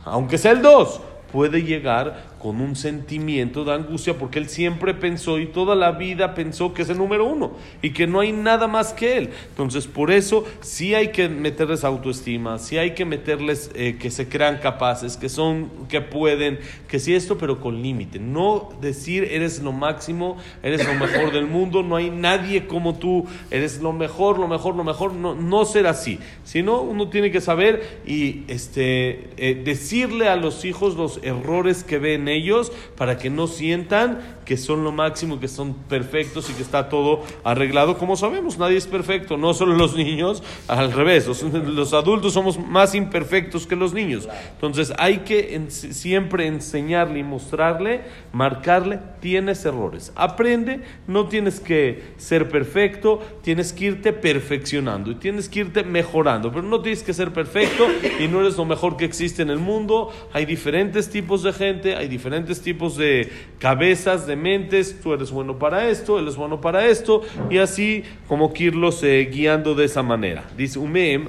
aunque 0.04 0.38
sea 0.38 0.52
el 0.52 0.62
dos, 0.62 1.00
puede 1.32 1.64
llegar 1.64 2.35
con 2.46 2.62
un 2.62 2.76
sentimiento 2.76 3.66
de 3.66 3.74
angustia 3.74 4.20
porque 4.20 4.38
él 4.38 4.50
siempre 4.50 4.94
pensó 4.94 5.40
y 5.40 5.48
toda 5.48 5.74
la 5.74 5.94
vida 5.94 6.36
pensó 6.36 6.76
que 6.76 6.84
es 6.84 6.90
el 6.90 7.00
número 7.00 7.26
uno 7.26 7.54
y 7.82 7.90
que 7.90 8.06
no 8.06 8.20
hay 8.20 8.34
nada 8.34 8.68
más 8.68 8.94
que 8.94 9.18
él. 9.18 9.32
Entonces, 9.50 9.88
por 9.88 10.12
eso 10.12 10.46
sí 10.62 10.94
hay 10.94 11.08
que 11.08 11.28
meterles 11.28 11.84
autoestima, 11.84 12.60
sí 12.60 12.78
hay 12.78 12.92
que 12.92 13.04
meterles 13.04 13.72
eh, 13.74 13.98
que 14.00 14.12
se 14.12 14.30
crean 14.30 14.60
capaces, 14.60 15.18
que 15.18 15.28
son, 15.28 15.72
que 15.90 16.02
pueden, 16.02 16.60
que 16.88 17.00
sí 17.00 17.16
esto, 17.16 17.36
pero 17.40 17.60
con 17.60 17.82
límite. 17.82 18.20
No 18.20 18.70
decir 18.80 19.24
eres 19.24 19.64
lo 19.64 19.72
máximo, 19.72 20.38
eres 20.62 20.86
lo 20.86 20.94
mejor 20.94 21.34
del 21.34 21.48
mundo, 21.48 21.82
no 21.82 21.96
hay 21.96 22.12
nadie 22.12 22.68
como 22.68 22.94
tú, 22.94 23.26
eres 23.50 23.82
lo 23.82 23.92
mejor, 23.92 24.38
lo 24.38 24.48
mejor, 24.48 24.76
lo 24.76 24.84
mejor, 24.84 25.14
no, 25.14 25.34
no 25.34 25.66
ser 25.66 25.88
así. 25.88 26.20
Sino 26.44 26.80
uno 26.82 27.10
tiene 27.10 27.32
que 27.32 27.42
saber 27.42 28.02
y 28.06 28.44
este, 28.50 29.32
eh, 29.38 29.60
decirle 29.66 30.28
a 30.28 30.36
los 30.36 30.64
hijos 30.64 30.96
los 30.96 31.20
errores 31.24 31.84
que 31.84 31.98
ven 31.98 32.35
ellos 32.36 32.72
para 32.96 33.18
que 33.18 33.30
no 33.30 33.48
sientan 33.48 34.35
que 34.46 34.58
son 34.58 34.84
lo 34.84 34.92
máximo, 34.92 35.40
que 35.40 35.48
son 35.48 35.74
perfectos 35.74 36.50
y 36.50 36.54
que 36.54 36.62
está 36.62 36.88
todo 36.90 37.24
arreglado. 37.44 37.98
Como 37.98 38.16
sabemos, 38.16 38.58
nadie 38.58 38.78
es 38.78 38.88
perfecto, 38.88 39.38
no 39.38 39.54
solo 39.54 39.76
los 39.76 39.96
niños, 39.96 40.44
al 40.68 40.92
revés, 40.92 41.28
los, 41.28 41.42
los 41.44 41.94
adultos 41.94 42.34
somos 42.34 42.58
más 42.60 42.96
imperfectos 42.96 43.68
que 43.68 43.76
los 43.76 43.94
niños. 43.94 44.30
Entonces 44.54 44.94
hay 44.98 45.20
que 45.20 45.66
siempre 45.70 46.48
enseñarle 46.48 47.20
y 47.20 47.24
mostrarle, 47.24 48.02
marcarle, 48.32 49.00
tienes 49.20 49.66
errores. 49.66 50.14
Aprende, 50.16 50.82
no 51.08 51.28
tienes 51.28 51.60
que 51.60 52.14
ser 52.18 52.50
perfecto, 52.50 53.22
tienes 53.42 53.74
que 53.74 53.86
irte 53.86 54.14
perfeccionando 54.14 55.12
y 55.12 55.16
tienes 55.16 55.50
que 55.50 55.62
irte 55.62 55.84
mejorando, 55.84 56.52
pero 56.52 56.64
no 56.64 56.82
tienes 56.82 57.04
que 57.04 57.14
ser 57.14 57.34
perfecto 57.34 57.88
y 58.20 58.28
no 58.28 58.42
eres 58.42 58.58
lo 58.58 58.66
mejor 58.66 58.98
que 58.98 59.06
existe 59.06 59.42
en 59.42 59.50
el 59.50 59.60
mundo. 59.60 60.12
Hay 60.34 60.46
diferentes 60.46 61.10
tipos 61.10 61.44
de 61.44 61.54
gente, 61.54 61.96
hay 61.96 62.08
diferentes 62.08 62.62
tipos 62.62 62.98
de 62.98 63.32
cabezas, 63.60 64.28
de 64.28 64.35
mentes, 64.36 65.00
tú 65.02 65.14
eres 65.14 65.32
bueno 65.32 65.58
para 65.58 65.90
esto, 65.90 66.20
él 66.20 66.28
es 66.28 66.36
bueno 66.36 66.62
para 66.62 66.88
esto, 66.88 67.22
y 67.50 67.58
así 67.58 68.04
como 68.28 68.54
que 68.54 68.66
irlos 68.66 69.04
eh, 69.04 69.30
guiando 69.32 69.76
de 69.76 69.86
esa 69.86 70.04
manera. 70.04 70.44
Dice 70.58 70.80
Umeem, 70.80 71.28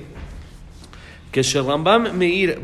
que 1.30 1.42
Sherrambam 1.42 2.16
Meir, 2.16 2.60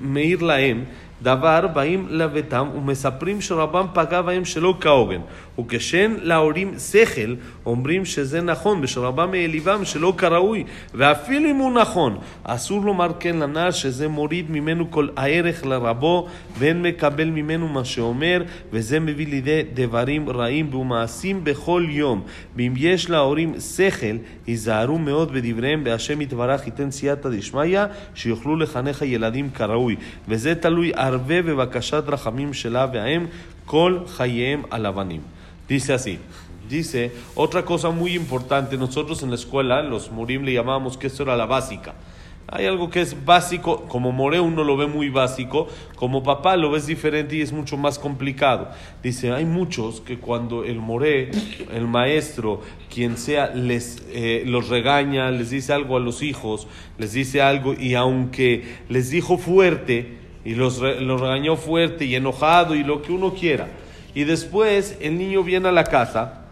Meir 0.00 0.42
Laem, 0.42 0.86
דבר 1.22 1.66
באים 1.66 2.06
לביתם 2.10 2.68
ומספרים 2.74 3.40
שרבם 3.40 3.86
פגע 3.94 4.22
בהם 4.22 4.44
שלא 4.44 4.74
כהוגן. 4.80 5.20
וכשאין 5.58 6.16
להורים 6.22 6.78
שכל 6.78 7.34
אומרים 7.66 8.04
שזה 8.04 8.40
נכון 8.40 8.78
ושרבם 8.82 9.34
העליבם 9.34 9.84
שלא 9.84 10.14
כראוי 10.18 10.64
ואפילו 10.94 11.50
אם 11.50 11.56
הוא 11.56 11.72
נכון. 11.72 12.18
אסור 12.44 12.84
לומר 12.84 13.10
כן 13.20 13.36
לנער 13.36 13.70
שזה 13.70 14.08
מוריד 14.08 14.50
ממנו 14.50 14.90
כל 14.90 15.08
הערך 15.16 15.66
לרבו 15.66 16.28
ואין 16.58 16.82
מקבל 16.82 17.30
ממנו 17.30 17.68
מה 17.68 17.84
שאומר 17.84 18.42
וזה 18.72 19.00
מביא 19.00 19.26
לידי 19.26 19.62
דברים 19.74 20.30
רעים 20.30 20.74
ומעשים 20.74 21.44
בכל 21.44 21.86
יום. 21.88 22.22
ואם 22.56 22.72
יש 22.76 23.10
להורים 23.10 23.60
שכל 23.60 24.16
היזהרו 24.46 24.98
מאוד 24.98 25.32
בדבריהם 25.32 25.82
והשם 25.84 26.20
יתברך 26.20 26.66
ייתן 26.66 26.90
סייעתא 26.90 27.28
דשמיא 27.28 27.80
שיוכלו 28.14 28.56
לחנך 28.56 29.02
הילדים 29.02 29.50
כראוי. 29.50 29.96
וזה 30.28 30.54
תלוי 30.54 30.92
הרבה 31.07 31.41
בבקשת 31.41 32.03
רחמים 32.07 32.53
שלה 32.53 32.87
והאם 32.93 33.25
כל 33.65 33.99
חייהם 34.07 34.61
על 34.71 34.85
אבנים. 34.85 35.21
Dice 35.69 35.93
así. 35.93 36.19
Dice, 36.69 37.11
otra 37.35 37.63
cosa 37.63 37.89
muy 37.89 38.13
importante, 38.15 38.77
nosotros 38.77 39.23
en 39.23 39.29
la 39.29 39.35
escuela, 39.35 39.81
los 39.81 40.11
Murim 40.11 40.43
le 40.43 40.53
llamábamos 40.53 40.97
que 40.97 41.07
esto 41.07 41.23
era 41.23 41.37
la 41.37 41.45
básica. 41.45 41.93
Hay 42.47 42.65
algo 42.65 42.89
que 42.89 43.01
es 43.01 43.25
básico, 43.25 43.85
como 43.87 44.11
More 44.11 44.39
uno 44.39 44.63
lo 44.63 44.77
ve 44.77 44.85
muy 44.85 45.09
básico, 45.09 45.67
como 45.95 46.23
papá 46.23 46.55
lo 46.57 46.71
ves 46.71 46.85
diferente 46.85 47.37
y 47.37 47.41
es 47.41 47.53
mucho 47.53 47.77
más 47.77 47.97
complicado. 47.97 48.69
Dice, 49.01 49.31
hay 49.31 49.45
muchos 49.45 50.01
que 50.01 50.19
cuando 50.19 50.63
el 50.63 50.79
More, 50.79 51.31
el 51.71 51.87
maestro, 51.87 52.61
quien 52.93 53.17
sea, 53.17 53.47
les 53.47 54.03
eh, 54.09 54.43
los 54.45 54.69
regaña, 54.69 55.31
les 55.31 55.49
dice 55.49 55.73
algo 55.73 55.97
a 55.97 55.99
los 55.99 56.21
hijos, 56.21 56.67
les 56.97 57.13
dice 57.13 57.41
algo 57.41 57.73
y 57.73 57.95
aunque 57.95 58.77
les 58.89 59.09
dijo 59.09 59.37
fuerte, 59.37 60.17
y 60.44 60.54
los, 60.54 60.78
re- 60.78 61.00
lo 61.00 61.16
regañó 61.18 61.56
fuerte 61.56 62.04
y 62.04 62.14
enojado 62.14 62.74
y 62.74 62.84
lo 62.84 63.02
que 63.02 63.12
uno 63.12 63.34
quiera. 63.34 63.68
Y 64.14 64.24
después 64.24 64.96
el 65.00 65.18
niño 65.18 65.42
viene 65.42 65.68
a 65.68 65.72
la 65.72 65.84
casa 65.84 66.42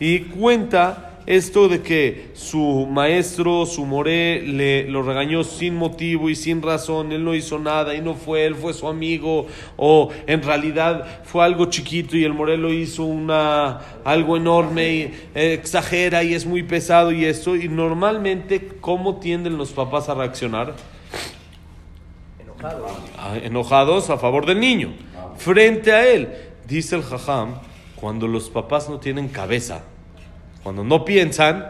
y 0.00 0.20
cuenta 0.20 1.08
esto 1.24 1.68
de 1.68 1.82
que 1.82 2.30
su 2.34 2.88
maestro, 2.90 3.64
su 3.64 3.86
moré, 3.86 4.42
le 4.42 4.88
lo 4.88 5.04
regañó 5.04 5.44
sin 5.44 5.76
motivo 5.76 6.28
y 6.28 6.34
sin 6.34 6.60
razón, 6.60 7.12
él 7.12 7.24
no 7.24 7.32
hizo 7.36 7.60
nada 7.60 7.94
y 7.94 8.00
no 8.00 8.14
fue, 8.14 8.44
él 8.44 8.56
fue 8.56 8.74
su 8.74 8.88
amigo, 8.88 9.46
o 9.76 10.10
en 10.26 10.42
realidad 10.42 11.22
fue 11.22 11.44
algo 11.44 11.66
chiquito 11.66 12.16
y 12.16 12.24
el 12.24 12.34
moré 12.34 12.56
lo 12.56 12.72
hizo 12.72 13.04
una, 13.04 13.78
algo 14.02 14.36
enorme 14.36 14.92
y 14.92 15.00
eh, 15.36 15.52
exagera 15.52 16.24
y 16.24 16.34
es 16.34 16.44
muy 16.44 16.64
pesado 16.64 17.12
y 17.12 17.24
esto, 17.24 17.54
y 17.54 17.68
normalmente, 17.68 18.70
¿cómo 18.80 19.20
tienden 19.20 19.56
los 19.56 19.70
papás 19.70 20.08
a 20.08 20.14
reaccionar? 20.14 20.74
Ah, 23.18 23.36
enojados 23.42 24.10
a 24.10 24.18
favor 24.18 24.46
del 24.46 24.60
niño, 24.60 24.94
frente 25.36 25.92
a 25.92 26.06
él. 26.06 26.28
Dice 26.66 26.96
el 26.96 27.02
jajam, 27.02 27.54
cuando 27.96 28.28
los 28.28 28.50
papás 28.50 28.88
no 28.88 28.98
tienen 28.98 29.28
cabeza, 29.28 29.82
cuando 30.62 30.84
no 30.84 31.04
piensan 31.04 31.66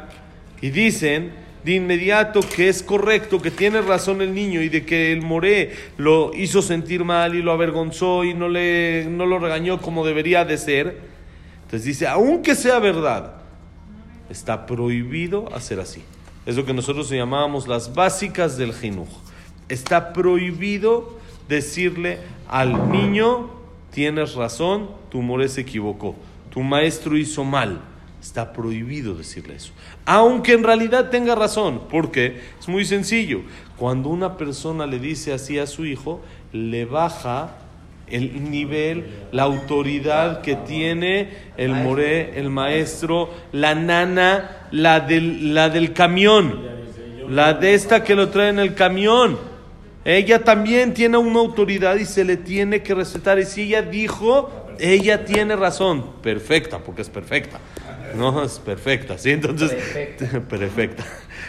y 0.61 0.70
dicen 0.70 1.32
de 1.64 1.75
inmediato 1.75 2.40
que 2.40 2.68
es 2.68 2.82
correcto, 2.82 3.40
que 3.40 3.50
tiene 3.50 3.80
razón 3.80 4.20
el 4.20 4.34
niño 4.34 4.61
y 4.61 4.68
de 4.68 4.84
que 4.84 5.12
el 5.12 5.22
moré 5.22 5.72
lo 5.96 6.32
hizo 6.34 6.61
sentir 6.61 7.04
mal 7.04 7.34
y 7.34 7.42
lo 7.42 7.52
avergonzó 7.52 8.25
y 8.25 8.34
no, 8.34 8.49
le, 8.49 9.06
no 9.08 9.26
lo 9.26 9.38
regañó 9.38 9.80
como 9.80 10.04
debería 10.04 10.44
de 10.44 10.58
ser, 10.58 11.00
entonces 11.62 11.84
dice, 11.84 12.06
aunque 12.08 12.54
sea 12.54 12.80
verdad, 12.80 13.37
está 14.28 14.66
prohibido 14.66 15.49
hacer 15.54 15.80
así. 15.80 16.02
Es 16.44 16.56
lo 16.56 16.64
que 16.64 16.75
nosotros 16.75 17.08
llamábamos 17.08 17.68
las 17.68 17.94
básicas 17.94 18.56
del 18.56 18.75
jinuj. 18.75 19.22
Está 19.73 20.12
prohibido 20.12 21.19
decirle 21.49 22.19
al 22.47 22.93
niño, 22.93 23.49
tienes 23.91 24.35
razón, 24.35 24.91
tu 25.11 25.23
moré 25.23 25.49
se 25.49 25.62
equivocó, 25.62 26.14
tu 26.50 26.61
maestro 26.61 27.17
hizo 27.17 27.43
mal. 27.43 27.81
Está 28.21 28.52
prohibido 28.52 29.14
decirle 29.14 29.55
eso. 29.55 29.73
Aunque 30.05 30.52
en 30.52 30.62
realidad 30.62 31.09
tenga 31.09 31.35
razón, 31.35 31.81
porque 31.88 32.43
es 32.61 32.69
muy 32.69 32.85
sencillo. 32.85 33.41
Cuando 33.79 34.11
una 34.11 34.37
persona 34.37 34.85
le 34.85 34.99
dice 34.99 35.33
así 35.33 35.59
a 35.59 35.67
su 35.67 35.87
hijo, 35.87 36.21
le 36.52 36.85
baja 36.85 37.57
el 38.09 38.50
nivel, 38.50 39.07
la 39.33 39.45
autoridad 39.45 40.43
que 40.43 40.55
tiene 40.55 41.31
el 41.57 41.73
moré, 41.73 42.38
el 42.38 42.50
maestro, 42.50 43.31
la 43.52 43.75
nana, 43.75 44.69
la 44.71 45.00
del, 45.00 45.55
la 45.55 45.71
del 45.71 45.95
camión, 45.95 46.61
la 47.31 47.55
de 47.55 47.73
esta 47.73 48.05
que 48.05 48.14
lo 48.14 48.29
trae 48.29 48.50
en 48.50 48.59
el 48.59 48.75
camión. 48.75 49.51
Ella 50.04 50.42
también 50.42 50.94
tiene 50.94 51.16
una 51.16 51.38
autoridad 51.38 51.97
y 51.97 52.04
se 52.04 52.25
le 52.25 52.37
tiene 52.37 52.82
que 52.82 52.94
respetar. 52.94 53.38
Y 53.38 53.44
si 53.44 53.62
ella 53.62 53.82
dijo, 53.82 54.50
ella 54.78 55.25
tiene 55.25 55.54
razón. 55.54 56.04
Perfecta, 56.23 56.78
porque 56.78 57.02
es 57.02 57.09
perfecta. 57.09 57.61
No, 58.16 58.42
es 58.42 58.59
perfecta, 58.59 59.19
¿sí? 59.19 59.31
Entonces, 59.31 59.73
Perfecta. 59.73 60.40
perfecta. 60.49 61.04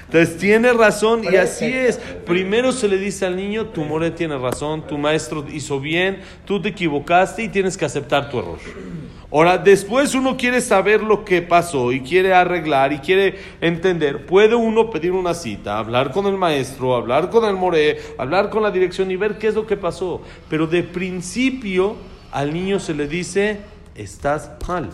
Entonces, 0.05 0.38
tiene 0.38 0.74
razón 0.74 1.24
y 1.24 1.36
así 1.36 1.65
es. 1.65 1.98
Primero 2.25 2.72
se 2.72 2.88
le 2.88 2.98
dice 2.98 3.25
al 3.25 3.36
niño, 3.36 3.67
tu 3.67 3.84
more 3.84 4.12
tiene 4.12 4.38
razón, 4.38 4.86
tu 4.88 4.98
maestro 4.98 5.46
hizo 5.51 5.79
bien, 5.79 6.22
tú 6.46 6.62
te 6.62 6.70
equivocaste 6.70 7.43
y 7.43 7.50
tienes 7.50 7.77
que 7.77 7.86
aceptar 7.86 8.29
tu 8.29 8.39
error. 8.39 8.60
Ahora, 9.32 9.58
después 9.58 10.13
uno 10.13 10.38
quiere 10.38 10.62
saber 10.62 11.01
lo 11.01 11.25
que 11.25 11.41
pasó 11.41 11.91
y 11.91 12.01
quiere 12.01 12.36
arreglar 12.36 12.93
y 12.93 13.00
quiere 13.00 13.39
entender. 13.62 14.27
Puede 14.27 14.53
uno 14.53 14.91
pedir 14.91 15.12
una 15.12 15.34
cita, 15.34 15.79
hablar 15.79 16.12
con 16.12 16.27
el 16.27 16.38
maestro, 16.38 16.96
hablar 16.96 17.32
con 17.32 17.43
el 17.46 17.55
more, 17.55 18.00
hablar 18.20 18.51
con 18.51 18.62
la 18.62 18.70
dirección 18.70 19.10
y 19.10 19.15
ver 19.15 19.39
qué 19.39 19.48
es 19.48 19.55
lo 19.55 19.65
que 19.65 19.75
pasó. 19.75 20.22
Pero 20.50 20.67
de 20.67 20.84
principio 20.84 21.96
al 22.32 22.53
niño 22.53 22.79
se 22.79 22.93
le 22.93 23.08
dice, 23.08 23.62
estás 23.96 24.51
mal. 24.67 24.91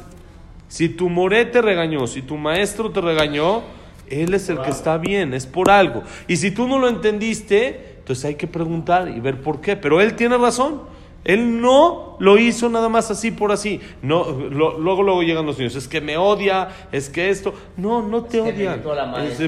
Si 0.69 0.87
tu 0.87 1.09
moré 1.09 1.43
te 1.45 1.61
regañó, 1.61 2.07
si 2.07 2.21
tu 2.21 2.37
maestro 2.37 2.89
te 2.91 3.01
regañó, 3.01 3.63
él 4.09 4.33
es 4.33 4.47
el 4.49 4.61
que 4.61 4.69
está 4.69 4.97
bien, 4.97 5.33
es 5.33 5.45
por 5.45 5.69
algo. 5.69 6.03
Y 6.27 6.37
si 6.37 6.51
tú 6.51 6.67
no 6.67 6.79
lo 6.79 6.87
entendiste, 6.87 7.95
entonces 7.99 8.23
hay 8.25 8.35
que 8.35 8.47
preguntar 8.47 9.09
y 9.09 9.19
ver 9.19 9.41
por 9.41 9.59
qué. 9.61 9.75
Pero 9.75 9.99
él 9.99 10.15
tiene 10.15 10.37
razón. 10.37 10.81
Él 11.25 11.59
no 11.59 12.15
lo 12.19 12.37
hizo 12.37 12.69
nada 12.69 12.87
más 12.87 13.11
así 13.11 13.29
por 13.29 13.51
así. 13.51 13.81
No, 14.01 14.31
lo- 14.31 14.79
luego, 14.79 15.03
luego 15.03 15.21
llegan 15.21 15.45
los 15.45 15.57
niños. 15.57 15.75
Es 15.75 15.87
que 15.87 15.99
me 15.99 16.17
odia, 16.17 16.69
es 16.93 17.09
que 17.09 17.29
esto. 17.29 17.53
No, 17.75 18.01
no 18.01 18.23
te 18.23 18.37
que 18.37 18.53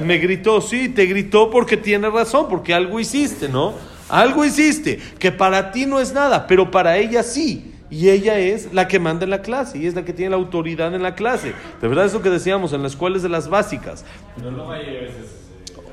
me 0.02 0.18
gritó, 0.18 0.60
sí, 0.60 0.90
te 0.90 1.06
gritó 1.06 1.50
porque 1.50 1.76
tiene 1.78 2.10
razón, 2.10 2.46
porque 2.50 2.74
algo 2.74 3.00
hiciste, 3.00 3.48
¿no? 3.48 3.72
Algo 4.10 4.44
hiciste, 4.44 5.00
que 5.18 5.32
para 5.32 5.72
ti 5.72 5.86
no 5.86 5.98
es 5.98 6.12
nada, 6.12 6.46
pero 6.46 6.70
para 6.70 6.98
ella 6.98 7.22
sí. 7.22 7.71
Y 7.92 8.08
ella 8.08 8.38
es 8.38 8.72
la 8.72 8.88
que 8.88 8.98
manda 8.98 9.24
en 9.24 9.30
la 9.30 9.42
clase 9.42 9.76
y 9.76 9.86
es 9.86 9.94
la 9.94 10.02
que 10.02 10.14
tiene 10.14 10.30
la 10.30 10.36
autoridad 10.36 10.94
en 10.94 11.02
la 11.02 11.14
clase. 11.14 11.52
De 11.82 11.88
verdad 11.88 12.06
es 12.06 12.14
lo 12.14 12.22
que 12.22 12.30
decíamos 12.30 12.72
en 12.72 12.82
las 12.82 12.92
escuelas 12.92 13.22
de 13.22 13.28
las 13.28 13.50
básicas. 13.50 14.02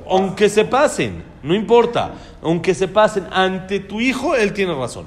Aunque 0.09 0.47
se 0.47 0.63
pasen, 0.65 1.23
no 1.43 1.53
importa. 1.53 2.11
Aunque 2.41 2.73
se 2.73 2.87
pasen 2.87 3.25
ante 3.31 3.81
tu 3.81 3.99
hijo, 3.99 4.33
él 4.35 4.53
tiene 4.53 4.73
razón. 4.73 5.05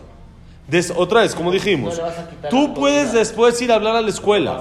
Des- 0.69 0.93
otra 0.95 1.23
vez, 1.23 1.35
como 1.35 1.51
dijimos, 1.51 1.99
No 1.99 2.49
tú 2.51 2.75
puedes 2.75 3.13
después 3.13 3.61
ir 3.63 3.73
a 3.73 3.77
hablar 3.77 3.97
a 3.97 4.03
la 4.03 4.11
escuela 4.11 4.61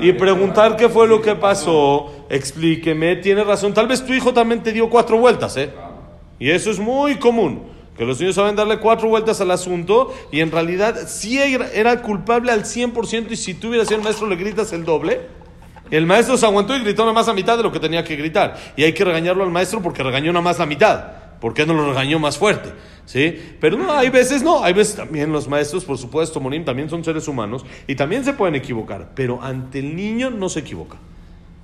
y 0.00 0.12
preguntar 0.12 0.76
qué 0.76 0.88
fue 0.88 1.08
lo 1.08 1.20
que 1.22 1.34
pasó, 1.34 2.12
explíqueme, 2.28 3.16
tiene 3.16 3.42
razón. 3.42 3.72
Tal 3.74 3.88
vez 3.88 4.04
tu 4.04 4.12
hijo 4.12 4.32
también 4.34 4.62
te 4.62 4.70
dio 4.70 4.88
cuatro 4.88 5.18
vueltas, 5.18 5.56
¿eh? 5.56 5.70
Y 6.38 6.50
eso 6.50 6.70
es 6.70 6.78
muy 6.78 7.16
común, 7.16 7.62
que 7.98 8.04
los 8.04 8.20
niños 8.20 8.36
saben 8.36 8.54
darle 8.54 8.78
cuatro 8.78 9.08
vueltas 9.08 9.40
al 9.40 9.50
asunto 9.50 10.14
y 10.30 10.38
en 10.38 10.52
realidad 10.52 11.08
sí 11.08 11.36
era, 11.36 12.00
culpable 12.00 12.52
al 12.52 12.62
100% 12.62 13.32
y 13.32 13.36
si 13.36 13.54
tú 13.54 13.68
hubieras 13.68 13.88
sido 13.88 13.98
el 13.98 14.04
maestro 14.04 14.28
le 14.28 14.36
gritas 14.36 14.72
el 14.72 14.84
doble. 14.84 15.20
El 15.90 16.06
maestro 16.06 16.36
se 16.36 16.46
aguantó 16.46 16.76
y 16.76 16.80
gritó 16.80 17.02
nada 17.02 17.12
más 17.12 17.28
a 17.28 17.34
mitad 17.34 17.56
de 17.56 17.64
lo 17.64 17.72
que 17.72 17.80
tenía 17.80 18.04
que 18.04 18.14
gritar. 18.14 18.56
Y 18.76 18.84
hay 18.84 18.92
que 18.92 19.04
regañarlo 19.04 19.42
al 19.42 19.50
maestro 19.50 19.82
porque 19.82 20.04
regañó 20.04 20.32
nada 20.32 20.42
más 20.42 20.60
la 20.60 20.66
mitad. 20.66 21.06
¿Por 21.40 21.54
qué 21.54 21.66
no 21.66 21.74
lo 21.74 21.88
regañó 21.88 22.20
más 22.20 22.38
fuerte? 22.38 22.72
¿Sí? 23.04 23.36
Pero 23.60 23.76
no, 23.76 23.92
hay 23.92 24.10
veces 24.10 24.42
no. 24.42 24.62
Hay 24.62 24.74
veces 24.74 24.94
también 24.94 25.32
los 25.32 25.48
maestros, 25.48 25.84
por 25.84 25.98
supuesto, 25.98 26.38
Morín, 26.38 26.64
también 26.64 26.88
son 26.88 27.02
seres 27.02 27.26
humanos 27.26 27.64
y 27.88 27.96
también 27.96 28.24
se 28.24 28.32
pueden 28.32 28.54
equivocar. 28.54 29.10
Pero 29.16 29.42
ante 29.42 29.80
el 29.80 29.96
niño 29.96 30.30
no 30.30 30.48
se 30.48 30.60
equivoca. 30.60 30.98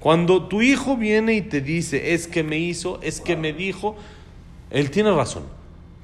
Cuando 0.00 0.48
tu 0.48 0.62
hijo 0.62 0.96
viene 0.96 1.34
y 1.34 1.42
te 1.42 1.60
dice, 1.60 2.14
es 2.14 2.26
que 2.26 2.42
me 2.42 2.58
hizo, 2.58 2.98
es 3.02 3.20
que 3.20 3.36
me 3.36 3.52
dijo, 3.52 3.94
él 4.70 4.90
tiene 4.90 5.12
razón. 5.12 5.44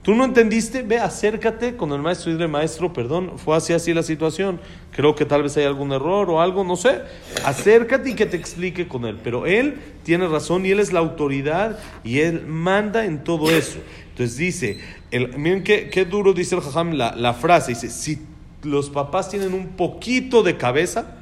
Tú 0.02 0.14
no 0.14 0.24
entendiste, 0.24 0.82
ve, 0.82 0.98
acércate 0.98 1.76
con 1.76 1.92
el 1.92 2.00
maestro 2.00 2.30
y 2.30 2.34
dile, 2.34 2.48
maestro, 2.48 2.90
perdón, 2.90 3.32
fue 3.36 3.54
así, 3.54 3.74
así 3.74 3.92
la 3.92 4.02
situación. 4.02 4.58
Creo 4.92 5.14
que 5.14 5.26
tal 5.26 5.42
vez 5.42 5.58
hay 5.58 5.64
algún 5.64 5.92
error 5.92 6.30
o 6.30 6.40
algo, 6.40 6.64
no 6.64 6.76
sé. 6.76 7.02
Acércate 7.44 8.10
y 8.10 8.14
que 8.14 8.24
te 8.24 8.38
explique 8.38 8.88
con 8.88 9.04
él. 9.04 9.18
Pero 9.22 9.44
él 9.44 9.78
tiene 10.02 10.26
razón 10.26 10.64
y 10.64 10.70
él 10.70 10.80
es 10.80 10.94
la 10.94 11.00
autoridad 11.00 11.78
y 12.02 12.20
él 12.20 12.46
manda 12.46 13.04
en 13.04 13.24
todo 13.24 13.50
eso. 13.50 13.78
Entonces 14.08 14.38
dice, 14.38 14.80
el, 15.10 15.36
miren 15.36 15.64
qué, 15.64 15.90
qué 15.90 16.06
duro 16.06 16.32
dice 16.32 16.54
el 16.54 16.62
Jajam 16.62 16.92
la, 16.92 17.14
la 17.14 17.34
frase, 17.34 17.72
dice, 17.72 17.90
si 17.90 18.20
los 18.62 18.88
papás 18.88 19.28
tienen 19.28 19.52
un 19.52 19.68
poquito 19.68 20.42
de 20.42 20.56
cabeza, 20.56 21.18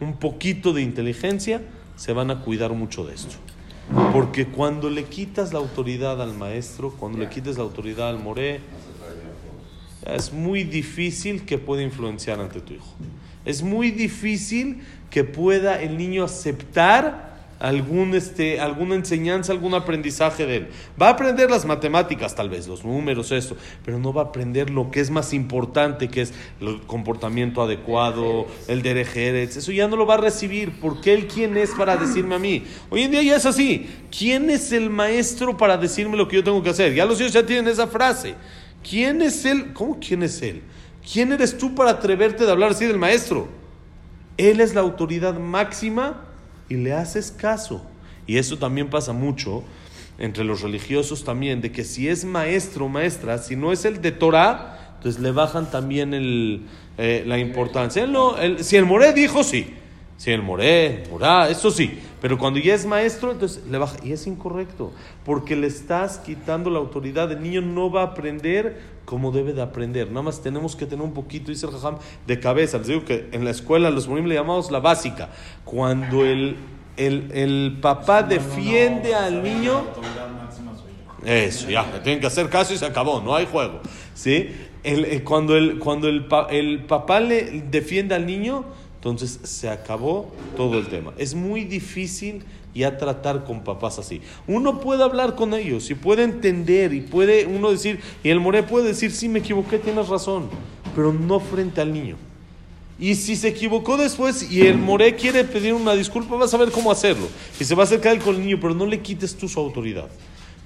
un 0.00 0.16
poquito 0.16 0.72
de 0.72 0.80
inteligencia, 0.80 1.60
se 1.96 2.14
van 2.14 2.30
a 2.30 2.40
cuidar 2.40 2.72
mucho 2.72 3.04
de 3.04 3.14
esto. 3.14 3.36
Porque 4.12 4.46
cuando 4.46 4.88
le 4.90 5.04
quitas 5.04 5.52
la 5.52 5.58
autoridad 5.58 6.20
al 6.22 6.34
maestro, 6.34 6.90
cuando 6.90 7.18
le 7.18 7.28
quitas 7.28 7.56
la 7.56 7.62
autoridad 7.64 8.08
al 8.08 8.18
moré, 8.18 8.60
es 10.06 10.32
muy 10.32 10.64
difícil 10.64 11.44
que 11.44 11.58
pueda 11.58 11.82
influenciar 11.82 12.40
ante 12.40 12.60
tu 12.60 12.74
hijo. 12.74 12.94
Es 13.44 13.62
muy 13.62 13.90
difícil 13.90 14.82
que 15.10 15.24
pueda 15.24 15.80
el 15.82 15.98
niño 15.98 16.24
aceptar 16.24 17.33
algún, 17.64 18.14
este, 18.14 18.60
alguna 18.60 18.94
enseñanza, 18.94 19.52
algún 19.52 19.72
aprendizaje 19.72 20.44
de 20.44 20.56
él. 20.56 20.68
Va 21.00 21.08
a 21.08 21.10
aprender 21.10 21.50
las 21.50 21.64
matemáticas, 21.64 22.34
tal 22.34 22.50
vez, 22.50 22.68
los 22.68 22.84
números, 22.84 23.32
esto, 23.32 23.56
pero 23.84 23.98
no 23.98 24.12
va 24.12 24.22
a 24.22 24.24
aprender 24.26 24.68
lo 24.68 24.90
que 24.90 25.00
es 25.00 25.10
más 25.10 25.32
importante, 25.32 26.08
que 26.08 26.20
es 26.20 26.34
el 26.60 26.82
comportamiento 26.82 27.62
adecuado, 27.62 28.46
el 28.68 28.82
derejeres. 28.82 29.56
Eso 29.56 29.72
ya 29.72 29.88
no 29.88 29.96
lo 29.96 30.04
va 30.04 30.14
a 30.14 30.18
recibir, 30.18 30.78
porque 30.78 31.14
él 31.14 31.26
quién 31.26 31.56
es 31.56 31.70
para 31.70 31.96
decirme 31.96 32.34
a 32.34 32.38
mí. 32.38 32.64
Hoy 32.90 33.04
en 33.04 33.12
día 33.12 33.22
ya 33.22 33.36
es 33.36 33.46
así. 33.46 33.88
¿Quién 34.16 34.50
es 34.50 34.70
el 34.70 34.90
maestro 34.90 35.56
para 35.56 35.78
decirme 35.78 36.18
lo 36.18 36.28
que 36.28 36.36
yo 36.36 36.44
tengo 36.44 36.62
que 36.62 36.68
hacer? 36.68 36.92
Ya 36.92 37.06
los 37.06 37.18
niños 37.18 37.32
ya 37.32 37.46
tienen 37.46 37.68
esa 37.68 37.86
frase. 37.86 38.34
¿Quién 38.86 39.22
es 39.22 39.42
él? 39.46 39.72
¿Cómo 39.72 39.98
quién 39.98 40.22
es 40.22 40.42
él? 40.42 40.62
¿Quién 41.10 41.32
eres 41.32 41.56
tú 41.56 41.74
para 41.74 41.92
atreverte 41.92 42.44
de 42.44 42.52
hablar 42.52 42.72
así 42.72 42.84
del 42.84 42.98
maestro? 42.98 43.48
Él 44.36 44.60
es 44.60 44.74
la 44.74 44.82
autoridad 44.82 45.38
máxima 45.38 46.33
le 46.76 46.92
haces 46.92 47.30
caso. 47.30 47.84
Y 48.26 48.38
eso 48.38 48.58
también 48.58 48.88
pasa 48.88 49.12
mucho 49.12 49.62
entre 50.18 50.44
los 50.44 50.60
religiosos 50.62 51.24
también, 51.24 51.60
de 51.60 51.72
que 51.72 51.84
si 51.84 52.08
es 52.08 52.24
maestro 52.24 52.86
o 52.86 52.88
maestra, 52.88 53.38
si 53.38 53.56
no 53.56 53.72
es 53.72 53.84
el 53.84 54.00
de 54.00 54.12
Torah, 54.12 54.94
entonces 54.96 55.20
le 55.20 55.32
bajan 55.32 55.70
también 55.70 56.14
el, 56.14 56.62
eh, 56.98 57.24
la 57.26 57.38
importancia. 57.38 58.04
Él 58.04 58.12
no- 58.12 58.38
él- 58.38 58.62
si 58.64 58.76
el 58.76 58.84
Moré 58.86 59.12
dijo, 59.12 59.42
sí. 59.42 59.74
Si 60.16 60.30
el 60.30 60.42
Moré, 60.42 61.02
Morá, 61.10 61.50
eso 61.50 61.70
sí. 61.70 61.98
Pero 62.24 62.38
cuando 62.38 62.58
ya 62.58 62.72
es 62.72 62.86
maestro, 62.86 63.32
entonces 63.32 63.62
le 63.70 63.76
baja. 63.76 63.98
Y 64.02 64.12
es 64.12 64.26
incorrecto, 64.26 64.92
porque 65.26 65.56
le 65.56 65.66
estás 65.66 66.16
quitando 66.16 66.70
la 66.70 66.78
autoridad. 66.78 67.30
El 67.30 67.42
niño 67.42 67.60
no 67.60 67.90
va 67.90 68.00
a 68.00 68.04
aprender 68.06 68.80
como 69.04 69.30
debe 69.30 69.52
de 69.52 69.60
aprender. 69.60 70.08
Nada 70.08 70.22
más 70.22 70.40
tenemos 70.40 70.74
que 70.74 70.86
tener 70.86 71.04
un 71.04 71.12
poquito, 71.12 71.50
dice 71.50 71.66
el 71.66 71.72
jajam, 71.72 71.98
de 72.26 72.40
cabeza. 72.40 72.78
Les 72.78 72.86
digo 72.86 73.04
que 73.04 73.28
en 73.32 73.44
la 73.44 73.50
escuela 73.50 73.90
los 73.90 74.08
morim 74.08 74.24
le 74.24 74.36
llamamos 74.36 74.70
la 74.70 74.80
básica. 74.80 75.28
Cuando 75.66 76.24
el, 76.24 76.56
el, 76.96 77.30
el 77.34 77.76
papá 77.82 78.22
defiende 78.22 79.14
al 79.14 79.42
niño... 79.42 79.82
Eso, 81.26 81.68
ya, 81.68 81.82
le 81.92 82.00
tienen 82.00 82.22
que 82.22 82.26
hacer 82.26 82.48
caso 82.48 82.72
y 82.72 82.78
se 82.78 82.86
acabó, 82.86 83.20
no 83.20 83.34
hay 83.34 83.44
juego. 83.44 83.80
¿Sí? 84.14 84.48
El, 84.82 85.04
el- 85.04 85.24
cuando 85.24 85.58
el, 85.58 85.78
cuando 85.78 86.08
el, 86.08 86.26
el 86.48 86.84
papá 86.84 87.20
le 87.20 87.64
defiende 87.70 88.14
al 88.14 88.24
niño, 88.24 88.64
entonces 89.04 89.38
se 89.42 89.68
acabó 89.68 90.32
todo 90.56 90.78
el 90.78 90.86
tema. 90.86 91.12
Es 91.18 91.34
muy 91.34 91.64
difícil 91.64 92.42
ya 92.74 92.96
tratar 92.96 93.44
con 93.44 93.62
papás 93.62 93.98
así. 93.98 94.22
Uno 94.46 94.80
puede 94.80 95.04
hablar 95.04 95.34
con 95.34 95.52
ellos 95.52 95.90
y 95.90 95.94
puede 95.94 96.22
entender 96.22 96.94
y 96.94 97.02
puede 97.02 97.44
uno 97.44 97.70
decir, 97.70 98.00
y 98.22 98.30
el 98.30 98.40
moré 98.40 98.62
puede 98.62 98.88
decir, 98.88 99.10
sí, 99.10 99.28
me 99.28 99.40
equivoqué, 99.40 99.78
tienes 99.78 100.08
razón, 100.08 100.48
pero 100.96 101.12
no 101.12 101.38
frente 101.38 101.82
al 101.82 101.92
niño. 101.92 102.16
Y 102.98 103.16
si 103.16 103.36
se 103.36 103.48
equivocó 103.48 103.98
después 103.98 104.50
y 104.50 104.66
el 104.66 104.78
moré 104.78 105.16
quiere 105.16 105.44
pedir 105.44 105.74
una 105.74 105.92
disculpa, 105.92 106.36
vas 106.36 106.54
a 106.54 106.56
ver 106.56 106.70
cómo 106.70 106.90
hacerlo. 106.90 107.28
Y 107.60 107.64
se 107.64 107.74
va 107.74 107.82
a 107.82 107.84
acercar 107.84 108.18
con 108.20 108.36
el 108.36 108.40
niño, 108.40 108.58
pero 108.58 108.74
no 108.74 108.86
le 108.86 109.00
quites 109.00 109.36
tú 109.36 109.50
su 109.50 109.60
autoridad. 109.60 110.08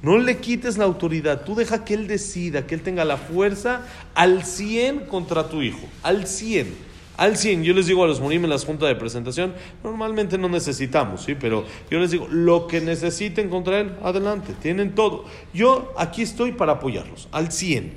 No 0.01 0.17
le 0.17 0.37
quites 0.37 0.79
la 0.79 0.85
autoridad. 0.85 1.43
Tú 1.45 1.57
deja 1.57 1.85
que 1.85 1.95
él 1.95 2.07
decida, 2.07 2.69
que 2.69 2.77
él 2.77 2.83
tenga 2.83 3.05
la 3.05 3.17
fuerza 3.17 3.85
al 4.15 4.45
100 4.45 5.07
contra 5.07 5.49
tu 5.49 5.61
hijo. 5.61 5.89
Al 6.05 6.29
100. 6.29 6.88
Al 7.19 7.37
100. 7.37 7.65
Yo 7.65 7.75
les 7.75 7.89
digo 7.89 8.05
a 8.05 8.07
los 8.07 8.21
morim 8.21 8.45
en 8.45 8.51
las 8.51 8.65
juntas 8.65 8.89
de 8.89 8.95
presentación, 8.95 9.53
normalmente 9.83 10.39
no 10.39 10.49
necesitamos, 10.49 11.25
¿sí? 11.25 11.35
Pero 11.35 11.65
yo 11.91 11.99
les 11.99 12.13
digo, 12.13 12.29
lo 12.31 12.69
que 12.69 12.81
necesiten 12.81 13.51
contra 13.51 13.81
él, 13.81 13.93
adelante. 14.05 14.55
Tienen 14.63 14.95
todo. 14.95 15.25
Yo 15.53 15.93
aquí 15.99 16.23
estoy 16.23 16.53
para 16.53 16.75
apoyarlos. 16.75 17.29
Al 17.33 17.51
100. 17.51 17.93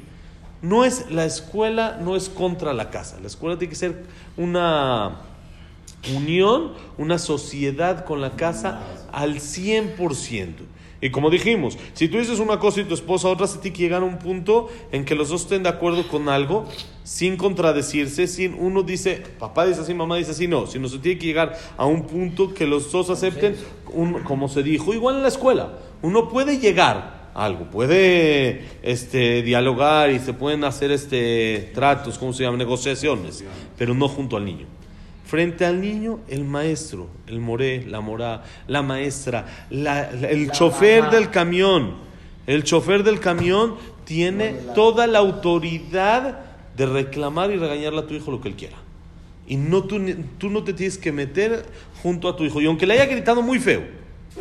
No 0.63 0.85
es 0.85 1.11
la 1.11 1.25
escuela, 1.25 1.99
no 2.01 2.15
es 2.15 2.29
contra 2.29 2.73
la 2.73 2.89
casa. 2.89 3.19
La 3.21 3.27
escuela 3.27 3.59
tiene 3.59 3.69
que 3.69 3.75
ser 3.75 4.03
una 4.37 5.21
unión, 6.15 6.73
una 6.97 7.19
sociedad 7.19 8.05
con 8.05 8.21
la 8.21 8.31
casa 8.31 8.81
al 9.11 9.35
100%. 9.35 10.55
Y 11.01 11.09
como 11.09 11.31
dijimos, 11.31 11.77
si 11.93 12.07
tú 12.07 12.19
dices 12.19 12.39
una 12.39 12.59
cosa 12.59 12.79
y 12.81 12.83
tu 12.83 12.93
esposa 12.93 13.27
otra, 13.27 13.47
se 13.47 13.57
tiene 13.57 13.75
que 13.75 13.83
llegar 13.83 14.03
a 14.03 14.05
un 14.05 14.19
punto 14.19 14.69
en 14.91 15.03
que 15.03 15.15
los 15.15 15.29
dos 15.29 15.41
estén 15.41 15.63
de 15.63 15.69
acuerdo 15.69 16.07
con 16.07 16.29
algo, 16.29 16.65
sin 17.03 17.37
contradecirse, 17.37 18.27
sin 18.27 18.53
uno 18.53 18.83
dice, 18.83 19.23
papá 19.39 19.65
dice 19.65 19.81
así, 19.81 19.93
mamá 19.95 20.17
dice 20.17 20.31
así, 20.31 20.47
no, 20.47 20.67
sino 20.67 20.87
se 20.87 20.99
tiene 20.99 21.17
que 21.19 21.25
llegar 21.25 21.57
a 21.75 21.85
un 21.87 22.03
punto 22.03 22.53
que 22.53 22.67
los 22.67 22.91
dos 22.91 23.09
acepten, 23.09 23.55
un- 23.93 24.21
como 24.21 24.47
se 24.47 24.61
dijo, 24.61 24.93
igual 24.93 25.15
en 25.15 25.21
la 25.23 25.27
escuela, 25.29 25.79
uno 26.03 26.29
puede 26.29 26.59
llegar 26.59 27.29
a 27.33 27.45
algo, 27.45 27.65
puede 27.71 28.65
este, 28.83 29.41
dialogar 29.41 30.11
y 30.11 30.19
se 30.19 30.33
pueden 30.33 30.63
hacer 30.63 30.91
este, 30.91 31.71
tratos, 31.73 32.19
¿cómo 32.19 32.31
se 32.33 32.43
llama? 32.43 32.57
Negociaciones, 32.57 33.43
pero 33.77 33.93
no 33.95 34.07
junto 34.07 34.37
al 34.37 34.45
niño. 34.45 34.67
Frente 35.31 35.63
al 35.65 35.79
niño, 35.79 36.19
el 36.27 36.43
maestro, 36.43 37.07
el 37.25 37.39
moré, 37.39 37.85
la 37.87 38.01
morá, 38.01 38.43
la 38.67 38.81
maestra, 38.81 39.45
la- 39.69 40.11
la- 40.11 40.29
el 40.29 40.47
La 40.47 40.51
chofer 40.53 41.03
mamá. 41.03 41.13
del 41.15 41.29
camión. 41.29 41.93
El 42.47 42.65
chofer 42.65 43.01
del 43.05 43.21
camión 43.21 43.75
tiene 44.03 44.55
toda 44.75 45.07
la 45.07 45.19
autoridad 45.19 46.39
de 46.75 46.85
reclamar 46.85 47.49
y 47.49 47.55
regañarle 47.55 47.99
a 47.99 48.07
tu 48.07 48.13
hijo 48.13 48.29
lo 48.29 48.41
que 48.41 48.49
él 48.49 48.55
quiera. 48.55 48.75
Y 49.47 49.55
no, 49.55 49.85
tú, 49.85 50.01
tú 50.37 50.49
no 50.49 50.65
te 50.65 50.73
tienes 50.73 50.97
que 50.97 51.13
meter 51.13 51.65
junto 52.03 52.27
a 52.27 52.35
tu 52.35 52.43
hijo. 52.43 52.59
Y 52.59 52.65
aunque 52.65 52.85
le 52.85 52.95
haya 52.95 53.05
gritado 53.05 53.41
muy 53.41 53.59
feo, 53.59 53.83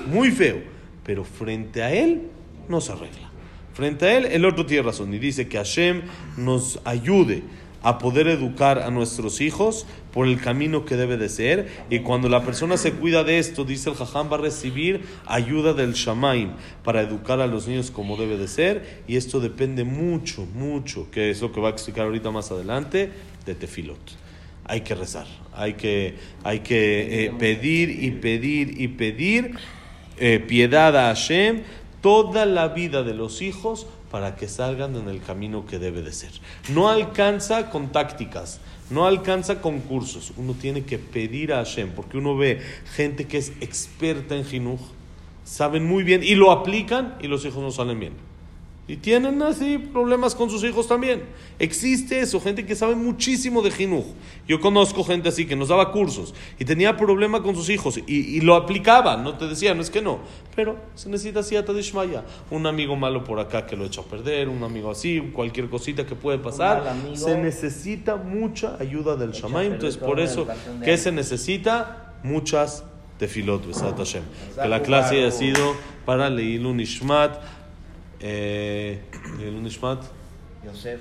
muy 0.08 0.32
feo, 0.32 0.56
pero 1.04 1.22
frente 1.22 1.84
a 1.84 1.92
él 1.92 2.22
no 2.68 2.80
se 2.80 2.90
arregla. 2.90 3.30
Frente 3.74 4.06
a 4.06 4.18
él, 4.18 4.26
el 4.26 4.44
otro 4.44 4.66
tiene 4.66 4.82
razón 4.82 5.14
y 5.14 5.20
dice 5.20 5.46
que 5.46 5.56
Hashem 5.56 6.02
nos 6.36 6.80
ayude 6.84 7.44
a 7.82 7.98
poder 7.98 8.28
educar 8.28 8.80
a 8.80 8.90
nuestros 8.90 9.40
hijos 9.40 9.86
por 10.12 10.26
el 10.26 10.40
camino 10.40 10.84
que 10.84 10.96
debe 10.96 11.16
de 11.16 11.28
ser. 11.28 11.68
Y 11.88 12.00
cuando 12.00 12.28
la 12.28 12.42
persona 12.42 12.76
se 12.76 12.92
cuida 12.92 13.24
de 13.24 13.38
esto, 13.38 13.64
dice 13.64 13.90
el 13.90 13.96
Jajam, 13.96 14.30
va 14.30 14.36
a 14.36 14.40
recibir 14.40 15.02
ayuda 15.26 15.72
del 15.72 15.94
Shamaim 15.94 16.50
para 16.84 17.00
educar 17.00 17.40
a 17.40 17.46
los 17.46 17.68
niños 17.68 17.90
como 17.90 18.16
debe 18.16 18.36
de 18.36 18.48
ser. 18.48 19.02
Y 19.08 19.16
esto 19.16 19.40
depende 19.40 19.84
mucho, 19.84 20.46
mucho, 20.54 21.10
que 21.10 21.30
es 21.30 21.40
lo 21.40 21.52
que 21.52 21.60
va 21.60 21.68
a 21.68 21.72
explicar 21.72 22.06
ahorita 22.06 22.30
más 22.30 22.50
adelante, 22.50 23.10
de 23.46 23.54
Tefilot. 23.54 23.98
Hay 24.64 24.82
que 24.82 24.94
rezar, 24.94 25.26
hay 25.52 25.74
que, 25.74 26.14
hay 26.44 26.60
que 26.60 27.24
eh, 27.24 27.32
pedir 27.36 28.04
y 28.04 28.12
pedir 28.12 28.80
y 28.80 28.88
pedir 28.88 29.56
eh, 30.18 30.38
piedad 30.38 30.96
a 30.96 31.06
Hashem 31.08 31.62
toda 32.00 32.46
la 32.46 32.68
vida 32.68 33.02
de 33.02 33.14
los 33.14 33.42
hijos 33.42 33.86
para 34.10 34.36
que 34.36 34.48
salgan 34.48 34.96
en 34.96 35.08
el 35.08 35.22
camino 35.22 35.66
que 35.66 35.78
debe 35.78 36.02
de 36.02 36.12
ser. 36.12 36.30
No 36.70 36.88
alcanza 36.88 37.70
con 37.70 37.92
tácticas, 37.92 38.60
no 38.90 39.06
alcanza 39.06 39.60
con 39.60 39.80
cursos. 39.80 40.32
Uno 40.36 40.54
tiene 40.54 40.84
que 40.84 40.98
pedir 40.98 41.52
a 41.52 41.58
Hashem, 41.58 41.90
porque 41.90 42.18
uno 42.18 42.36
ve 42.36 42.60
gente 42.94 43.26
que 43.26 43.38
es 43.38 43.52
experta 43.60 44.36
en 44.36 44.44
jinuj, 44.44 44.80
saben 45.44 45.86
muy 45.86 46.02
bien 46.02 46.22
y 46.22 46.34
lo 46.34 46.50
aplican 46.50 47.16
y 47.20 47.28
los 47.28 47.44
hijos 47.44 47.62
no 47.62 47.70
salen 47.70 48.00
bien. 48.00 48.29
Y 48.90 48.96
tienen 48.96 49.40
así 49.42 49.78
problemas 49.78 50.34
con 50.34 50.50
sus 50.50 50.64
hijos 50.64 50.88
también. 50.88 51.22
Existe 51.60 52.18
eso, 52.18 52.40
gente 52.40 52.66
que 52.66 52.74
sabe 52.74 52.96
muchísimo 52.96 53.62
de 53.62 53.70
jinuj. 53.70 54.04
Yo 54.48 54.58
conozco 54.58 55.04
gente 55.04 55.28
así 55.28 55.46
que 55.46 55.54
nos 55.54 55.68
daba 55.68 55.92
cursos 55.92 56.34
y 56.58 56.64
tenía 56.64 56.96
problema 56.96 57.40
con 57.40 57.54
sus 57.54 57.70
hijos 57.70 58.00
y, 58.04 58.36
y 58.36 58.40
lo 58.40 58.56
aplicaba, 58.56 59.16
no 59.16 59.38
te 59.38 59.46
decía, 59.46 59.74
no 59.74 59.82
es 59.82 59.90
que 59.90 60.02
no. 60.02 60.18
Pero 60.56 60.76
se 60.96 61.08
necesita 61.08 61.44
siata 61.44 61.72
de 61.72 61.78
Ishmaya. 61.78 62.24
Un 62.50 62.66
amigo 62.66 62.96
malo 62.96 63.22
por 63.22 63.38
acá 63.38 63.64
que 63.64 63.76
lo 63.76 63.84
echa 63.84 64.00
a 64.00 64.04
perder, 64.04 64.48
un 64.48 64.64
amigo 64.64 64.90
así, 64.90 65.20
cualquier 65.32 65.70
cosita 65.70 66.04
que 66.04 66.16
puede 66.16 66.38
pasar. 66.38 66.88
amigo. 66.88 67.14
Se 67.14 67.38
necesita 67.38 68.16
mucha 68.16 68.76
ayuda 68.80 69.14
del 69.14 69.30
perder 69.30 69.66
Entonces, 69.66 69.96
por 69.98 70.18
eso, 70.18 70.40
el 70.40 70.46
cartón 70.48 70.80
de 70.80 70.84
¿qué 70.84 70.92
agua. 70.92 71.02
se 71.04 71.12
necesita? 71.12 72.14
Muchas 72.24 72.84
tefilot, 73.20 73.66
Besat 73.66 73.96
Hashem. 73.96 74.22
Que 74.60 74.68
la 74.68 74.82
clase 74.82 75.18
haya 75.18 75.30
sido 75.30 75.76
para 76.04 76.28
Leilun 76.28 76.80
Ishmat. 76.80 77.59
Eh, 78.20 78.98
Leilun 79.38 79.66
Ishmat. 79.66 80.04
Yosef 80.62 81.00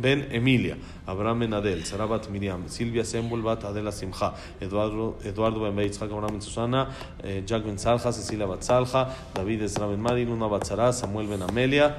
Ben 0.00 0.26
Emilia. 0.30 0.74
Ben 0.74 0.80
Abraham 1.06 1.40
Ben 1.40 1.52
Adel, 1.52 1.84
Sara 1.84 2.06
Bat 2.06 2.30
Miriam, 2.30 2.66
Silvia 2.66 3.04
Sembol 3.04 3.42
Bat 3.42 3.64
Adela 3.64 3.92
Simcha, 3.92 4.34
Eduardo, 4.58 5.18
Ben 5.60 5.76
Beitzhak, 5.76 6.10
Abraham 6.10 6.32
Ben 6.32 6.40
Susana, 6.40 6.88
eh, 7.22 7.42
Jack 7.44 7.64
Ben 7.64 7.76
Salja, 7.76 8.10
Cecilia 8.10 8.46
Bat 8.46 8.62
Salja, 8.62 9.14
David 9.34 9.62
Ezra 9.62 9.86
Ben 9.86 10.00
Mari, 10.00 10.24
Luna 10.24 10.48
Bat 10.48 10.64
Sara, 10.64 10.92
Samuel 10.94 11.26
Ben 11.26 11.42
Amelia, 11.42 11.94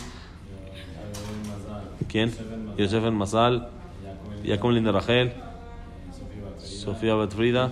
¿Quién? 2.08 2.32
Yosef 2.78 3.02
Ben 3.02 3.14
Mazal, 3.14 3.68
Jacob 4.44 4.70
Linda 4.70 4.92
Rachel, 4.92 5.32
Sofía 6.58 7.14
Bat 7.14 7.32
Frida, 7.32 7.70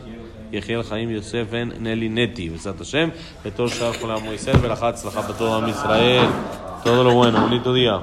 Yehiel 0.52 0.85
Chaim 0.85 1.11
Yosef 1.11 1.50
Ben 1.50 1.82
Nelly 1.82 2.09
Neti, 2.09 2.50
Besat 2.50 2.78
Hashem, 2.78 3.11
בתור 3.44 3.68
שאר 3.68 3.92
כל 3.92 4.11
העם 4.11 4.32
ישראל, 4.35 4.56
ולאחת 4.62 4.94
הצלחה 4.94 5.22
בטוב 5.22 5.62
עם 5.62 5.68
ישראל. 5.68 6.26
todo 6.85 7.02
lo 7.02 7.14
bueno, 7.14 7.40
bonito 7.40 7.74
día. 7.74 8.00